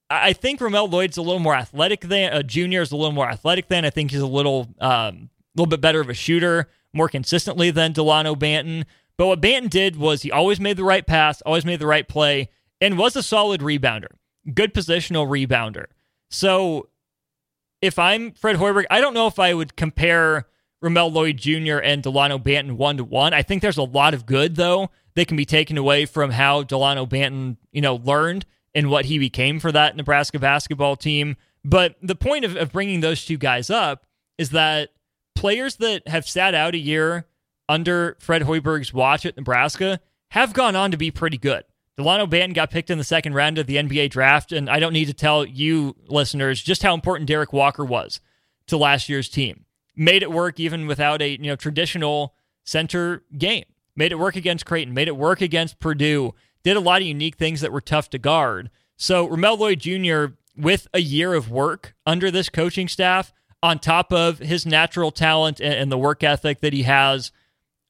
I 0.10 0.34
think 0.34 0.60
Ramel 0.60 0.88
Lloyd's 0.88 1.18
a 1.18 1.22
little 1.22 1.40
more 1.40 1.56
athletic 1.56 2.02
than 2.02 2.34
a 2.34 2.38
uh, 2.38 2.44
junior 2.44 2.82
is 2.82 2.92
a 2.92 2.96
little 2.96 3.12
more 3.12 3.30
athletic 3.30 3.68
than. 3.68 3.86
I 3.86 3.90
think 3.90 4.12
he's 4.12 4.22
a 4.22 4.28
little 4.28 4.68
um, 4.80 5.30
little 5.56 5.70
bit 5.70 5.82
better 5.82 6.00
of 6.00 6.10
a 6.10 6.14
shooter 6.14 6.70
more 6.94 7.10
consistently 7.10 7.72
than 7.72 7.94
Delano 7.94 8.36
Banton. 8.36 8.86
But 9.18 9.28
what 9.28 9.42
Banton 9.42 9.70
did 9.70 9.96
was 9.96 10.22
he 10.22 10.32
always 10.32 10.60
made 10.60 10.78
the 10.78 10.84
right 10.84 11.06
pass, 11.06 11.42
always 11.42 11.66
made 11.66 11.80
the 11.80 11.88
right 11.88 12.08
play, 12.08 12.50
and 12.80 12.98
was 12.98 13.16
a 13.16 13.24
solid 13.24 13.62
rebounder, 13.62 14.12
good 14.54 14.74
positional 14.74 15.28
rebounder. 15.28 15.86
So 16.30 16.90
if 17.82 18.00
I'm 18.00 18.32
Fred 18.34 18.58
Hoiberg, 18.58 18.86
I 18.90 19.02
don't 19.02 19.14
know 19.14 19.28
if 19.28 19.40
I 19.40 19.54
would 19.54 19.76
compare 19.76 20.48
Ramel 20.82 21.12
Lloyd 21.12 21.38
Jr. 21.38 21.78
and 21.78 22.04
Delano 22.04 22.38
Banton 22.38 22.74
one 22.74 22.98
to 22.98 23.04
one. 23.04 23.34
I 23.34 23.42
think 23.42 23.62
there's 23.62 23.78
a 23.78 23.84
lot 23.84 24.14
of 24.14 24.26
good 24.26 24.56
though 24.56 24.90
that 25.16 25.28
can 25.28 25.38
be 25.38 25.46
taken 25.46 25.78
away 25.78 26.06
from 26.06 26.32
how 26.32 26.64
Delano 26.64 27.06
Banton, 27.06 27.58
you 27.72 27.82
know, 27.82 27.96
learned 27.96 28.46
and 28.76 28.90
what 28.90 29.06
he 29.06 29.18
became 29.18 29.60
for 29.60 29.72
that 29.72 29.96
Nebraska 29.96 30.38
basketball 30.38 30.96
team. 30.96 31.36
But 31.64 31.96
the 32.02 32.16
point 32.16 32.46
of, 32.46 32.56
of 32.56 32.72
bringing 32.72 33.00
those 33.00 33.26
two 33.26 33.38
guys 33.38 33.70
up 33.70 34.06
is 34.38 34.52
that 34.52 34.90
players 35.36 35.78
that 35.78 36.08
have 36.08 36.28
sat 36.28 36.54
out 36.54 36.76
a 36.76 36.80
year 36.80 37.26
under 37.68 38.16
Fred 38.20 38.44
Hoiberg's 38.44 38.94
watch 38.94 39.26
at 39.26 39.36
Nebraska 39.36 40.00
have 40.32 40.54
gone 40.54 40.76
on 40.76 40.92
to 40.92 40.98
be 40.98 41.12
pretty 41.12 41.38
good. 41.38 41.64
Delano 41.98 42.28
Banton 42.28 42.54
got 42.54 42.70
picked 42.70 42.92
in 42.92 43.00
the 43.00 43.04
second 43.04 43.34
round 43.34 43.58
of 43.58 43.66
the 43.66 43.78
NBA 43.78 44.12
draft, 44.12 44.52
and 44.52 44.70
I 44.70 44.80
don't 44.80 44.94
need 44.94 45.06
to 45.06 45.16
tell 45.16 45.44
you 45.44 45.96
listeners 46.08 46.62
just 46.62 46.84
how 46.84 46.94
important 46.94 47.28
Derrick 47.28 47.52
Walker 47.52 47.84
was 47.84 48.22
to 48.68 48.78
last 48.78 49.10
year's 49.10 49.28
team. 49.28 49.66
Made 49.96 50.22
it 50.22 50.32
work 50.32 50.60
even 50.60 50.86
without 50.86 51.24
a 51.24 51.32
you 51.32 51.48
know 51.48 51.56
traditional 51.56 52.36
center 52.64 53.24
game. 53.36 53.66
Made 53.96 54.12
it 54.12 54.20
work 54.20 54.36
against 54.36 54.68
Creighton. 54.68 54.94
Made 54.94 55.08
it 55.08 55.18
work 55.18 55.42
against 55.42 55.80
Purdue. 55.80 56.36
Did 56.64 56.78
a 56.78 56.82
lot 56.82 57.02
of 57.02 57.08
unique 57.08 57.38
things 57.38 57.62
that 57.62 57.72
were 57.72 57.82
tough 57.82 58.12
to 58.12 58.20
guard. 58.20 58.70
So 58.96 59.26
Ramel 59.28 59.58
Lloyd 59.58 59.80
Jr. 59.80 60.36
with 60.56 60.88
a 60.94 61.00
year 61.00 61.34
of 61.34 61.50
work 61.50 61.96
under 62.06 62.30
this 62.30 62.50
coaching 62.50 62.88
staff, 62.88 63.34
on 63.64 63.80
top 63.80 64.14
of 64.14 64.38
his 64.38 64.68
natural 64.68 65.10
talent 65.10 65.60
and, 65.60 65.92
the 65.92 65.98
work 65.98 66.24
ethic 66.24 66.60
that 66.62 66.74
he 66.74 66.84
has, 66.84 67.32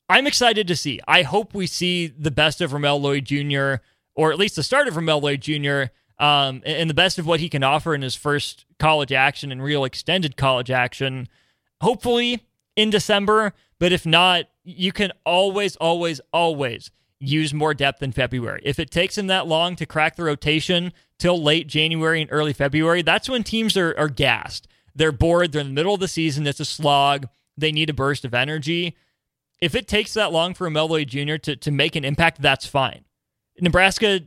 I'm 0.08 0.28
excited 0.28 0.66
to 0.70 0.78
see. 0.78 1.02
I 1.10 1.24
hope 1.24 1.54
we 1.54 1.68
see 1.68 2.08
the 2.08 2.32
best 2.32 2.62
of 2.62 2.72
Ramel 2.72 3.02
Lloyd 3.02 3.26
Jr 3.26 3.84
or 4.18 4.32
at 4.32 4.40
least 4.40 4.58
the 4.58 4.64
start 4.64 4.88
of 4.90 4.98
Ramel 4.98 5.22
Lloyd 5.22 5.42
Jr. 5.42 5.84
Um, 6.20 6.64
and 6.66 6.90
the 6.90 6.96
best 6.96 7.20
of 7.20 7.28
what 7.28 7.40
he 7.40 7.48
can 7.48 7.64
offer 7.64 7.94
in 7.94 8.02
his 8.02 8.16
first 8.16 8.66
college 8.80 9.14
action 9.14 9.52
and 9.52 9.64
real 9.64 9.86
extended 9.86 10.36
college 10.36 10.72
action, 10.72 11.30
hopefully 11.80 12.44
in 12.76 12.90
December. 12.90 13.54
But 13.80 13.94
if 13.94 14.06
not, 14.06 14.46
you 14.64 14.92
can 14.92 15.12
always, 15.24 15.76
always, 15.76 16.20
always 16.34 16.90
use 17.20 17.54
more 17.54 17.76
depth 17.76 18.02
in 18.02 18.12
February. 18.12 18.62
If 18.66 18.80
it 18.80 18.90
takes 18.90 19.18
him 19.18 19.28
that 19.28 19.48
long 19.48 19.76
to 19.76 19.86
crack 19.86 20.16
the 20.16 20.24
rotation 20.24 20.94
till 21.20 21.42
late 21.42 21.68
January 21.68 22.22
and 22.22 22.32
early 22.32 22.54
February, 22.54 23.04
that's 23.04 23.30
when 23.30 23.44
teams 23.44 23.78
are, 23.78 23.96
are 24.00 24.10
gassed. 24.10 24.68
They're 24.96 25.12
bored. 25.12 25.52
They're 25.52 25.62
in 25.62 25.68
the 25.68 25.74
middle 25.74 25.94
of 25.94 26.00
the 26.00 26.08
season. 26.08 26.48
It's 26.48 26.60
a 26.60 26.66
slog. 26.66 27.28
They 27.56 27.72
need 27.72 27.92
a 27.92 27.94
burst 27.94 28.26
of 28.26 28.34
energy. 28.34 28.96
If 29.62 29.76
it 29.76 29.88
takes 29.88 30.14
that 30.16 30.32
long 30.32 30.56
for 30.56 30.64
Ramel 30.64 30.88
Lloyd 30.88 31.10
Jr. 31.10 31.36
to, 31.36 31.56
to 31.56 31.72
make 31.72 31.96
an 31.96 32.04
impact, 32.04 32.42
that's 32.42 32.66
fine. 32.66 33.04
Nebraska 33.60 34.22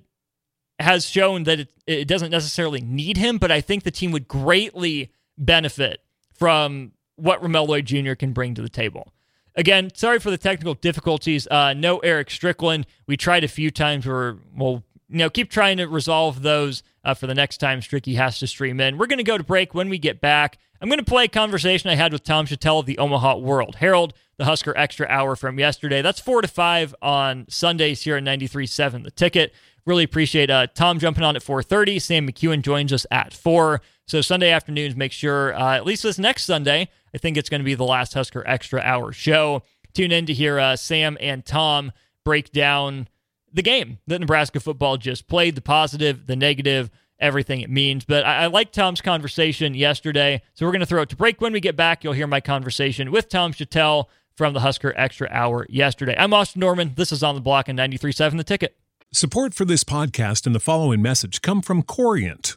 has 0.79 1.05
shown 1.05 1.45
that 1.45 1.61
it, 1.61 1.69
it 1.87 2.09
doesn't 2.09 2.31
necessarily 2.31 2.81
need 2.81 3.17
him, 3.17 3.39
but 3.39 3.51
I 3.51 3.61
think 3.61 3.83
the 3.85 3.91
team 3.91 4.13
would 4.13 4.29
greatly 4.29 5.13
benefit 5.37 6.01
from 6.33 6.93
what 7.17 7.43
Ramel 7.43 7.67
Lloyd 7.67 7.87
Jr. 7.87 8.15
can 8.15 8.33
bring 8.33 8.55
to 8.55 8.63
the 8.63 8.69
table. 8.69 9.13
Again, 9.55 9.91
sorry 9.95 10.19
for 10.19 10.31
the 10.31 10.39
technical 10.39 10.75
difficulties. 10.75 11.47
Uh, 11.49 11.75
no 11.75 11.99
Eric 11.99 12.31
Strickland. 12.31 12.87
We 13.07 13.17
tried 13.17 13.45
a 13.45 13.49
few 13.49 13.71
times. 13.71 14.07
Where 14.07 14.39
we'll 14.57 14.85
you 15.09 15.19
know 15.19 15.29
keep 15.31 15.51
trying 15.51 15.77
to 15.79 15.87
resolve 15.87 16.43
those 16.43 16.83
uh, 17.05 17.15
for 17.15 17.27
the 17.27 17.35
next 17.35 17.59
time 17.59 17.81
Stricky 17.81 18.17
has 18.17 18.39
to 18.39 18.47
stream 18.47 18.81
in. 18.81 18.99
We're 18.99 19.07
going 19.07 19.19
to 19.19 19.25
go 19.25 19.39
to 19.39 19.45
break. 19.45 19.75
When 19.75 19.89
we 19.89 19.99
get 19.99 20.21
back, 20.21 20.59
I'm 20.81 20.89
going 20.89 20.99
to 20.99 21.05
play 21.05 21.25
a 21.25 21.29
conversation 21.29 21.91
I 21.91 21.95
had 21.95 22.13
with 22.13 22.25
Tom 22.25 22.47
Shatel 22.47 22.81
of 22.81 22.87
the 22.87 22.99
Omaha 22.99 23.39
World 23.39 23.77
Herald 23.77 24.15
the 24.41 24.47
Husker 24.47 24.75
Extra 24.75 25.07
Hour 25.07 25.37
from 25.37 25.59
yesterday. 25.59 26.01
That's 26.01 26.19
4 26.19 26.41
to 26.41 26.49
5 26.49 26.95
on 27.03 27.45
Sundays 27.51 28.01
here 28.01 28.17
at 28.17 28.25
93.7 28.25 29.05
The 29.05 29.11
Ticket. 29.11 29.53
Really 29.85 30.03
appreciate 30.03 30.49
uh, 30.49 30.67
Tom 30.69 30.99
jumping 30.99 31.25
on 31.25 31.37
at 31.37 31.43
4.30. 31.43 32.01
Sam 32.01 32.27
McKewon 32.27 32.63
joins 32.63 32.91
us 32.91 33.05
at 33.11 33.35
4. 33.35 33.83
So 34.07 34.23
Sunday 34.23 34.51
afternoons, 34.51 34.97
make 34.97 35.13
sure, 35.13 35.55
uh, 35.55 35.77
at 35.77 35.85
least 35.85 36.05
this 36.05 36.19
next 36.19 36.45
Sunday, 36.45 36.89
I 37.15 37.19
think 37.19 37.37
it's 37.37 37.51
going 37.51 37.61
to 37.61 37.67
be 37.67 37.75
the 37.75 37.85
last 37.85 38.15
Husker 38.15 38.43
Extra 38.47 38.81
Hour 38.81 39.13
show. 39.13 39.63
Tune 39.93 40.11
in 40.11 40.25
to 40.25 40.33
hear 40.33 40.59
uh, 40.59 40.75
Sam 40.77 41.19
and 41.21 41.45
Tom 41.45 41.93
break 42.25 42.51
down 42.51 43.09
the 43.53 43.63
game 43.63 43.99
that 44.07 44.21
Nebraska 44.21 44.61
football 44.61 44.97
just 44.97 45.27
played, 45.27 45.55
the 45.55 45.61
positive, 45.61 46.27
the 46.27 46.37
negative, 46.37 46.91
everything 47.19 47.61
it 47.61 47.71
means. 47.71 48.05
But 48.05 48.25
I, 48.25 48.45
I 48.45 48.47
like 48.47 48.73
Tom's 48.73 49.01
conversation 49.01 49.75
yesterday. 49.75 50.43
So 50.55 50.67
we're 50.67 50.73
going 50.73 50.81
to 50.81 50.87
throw 50.87 51.03
it 51.03 51.09
to 51.11 51.17
break. 51.17 51.41
When 51.41 51.53
we 51.53 51.61
get 51.61 51.77
back, 51.77 52.03
you'll 52.03 52.13
hear 52.15 52.27
my 52.27 52.41
conversation 52.41 53.11
with 53.11 53.29
Tom 53.29 53.53
Shatel 53.53 54.07
from 54.37 54.55
the 54.55 54.61
Husker 54.61 54.95
Extra 54.97 55.29
Hour 55.31 55.67
yesterday. 55.69 56.15
I'm 56.17 56.33
Austin 56.33 56.61
Norman. 56.61 56.93
This 56.97 57.13
is 57.13 57.23
On 57.23 57.35
the 57.35 57.41
Block 57.41 57.69
in 57.69 57.77
93.7 57.77 58.37
The 58.37 58.45
Ticket. 58.45 58.77
Support 59.13 59.55
for 59.55 59.65
this 59.65 59.85
podcast 59.85 60.47
and 60.47 60.55
the 60.55 60.61
following 60.61 61.03
message 61.03 61.43
come 61.43 61.63
from 61.63 61.83
Corient. 61.83 62.57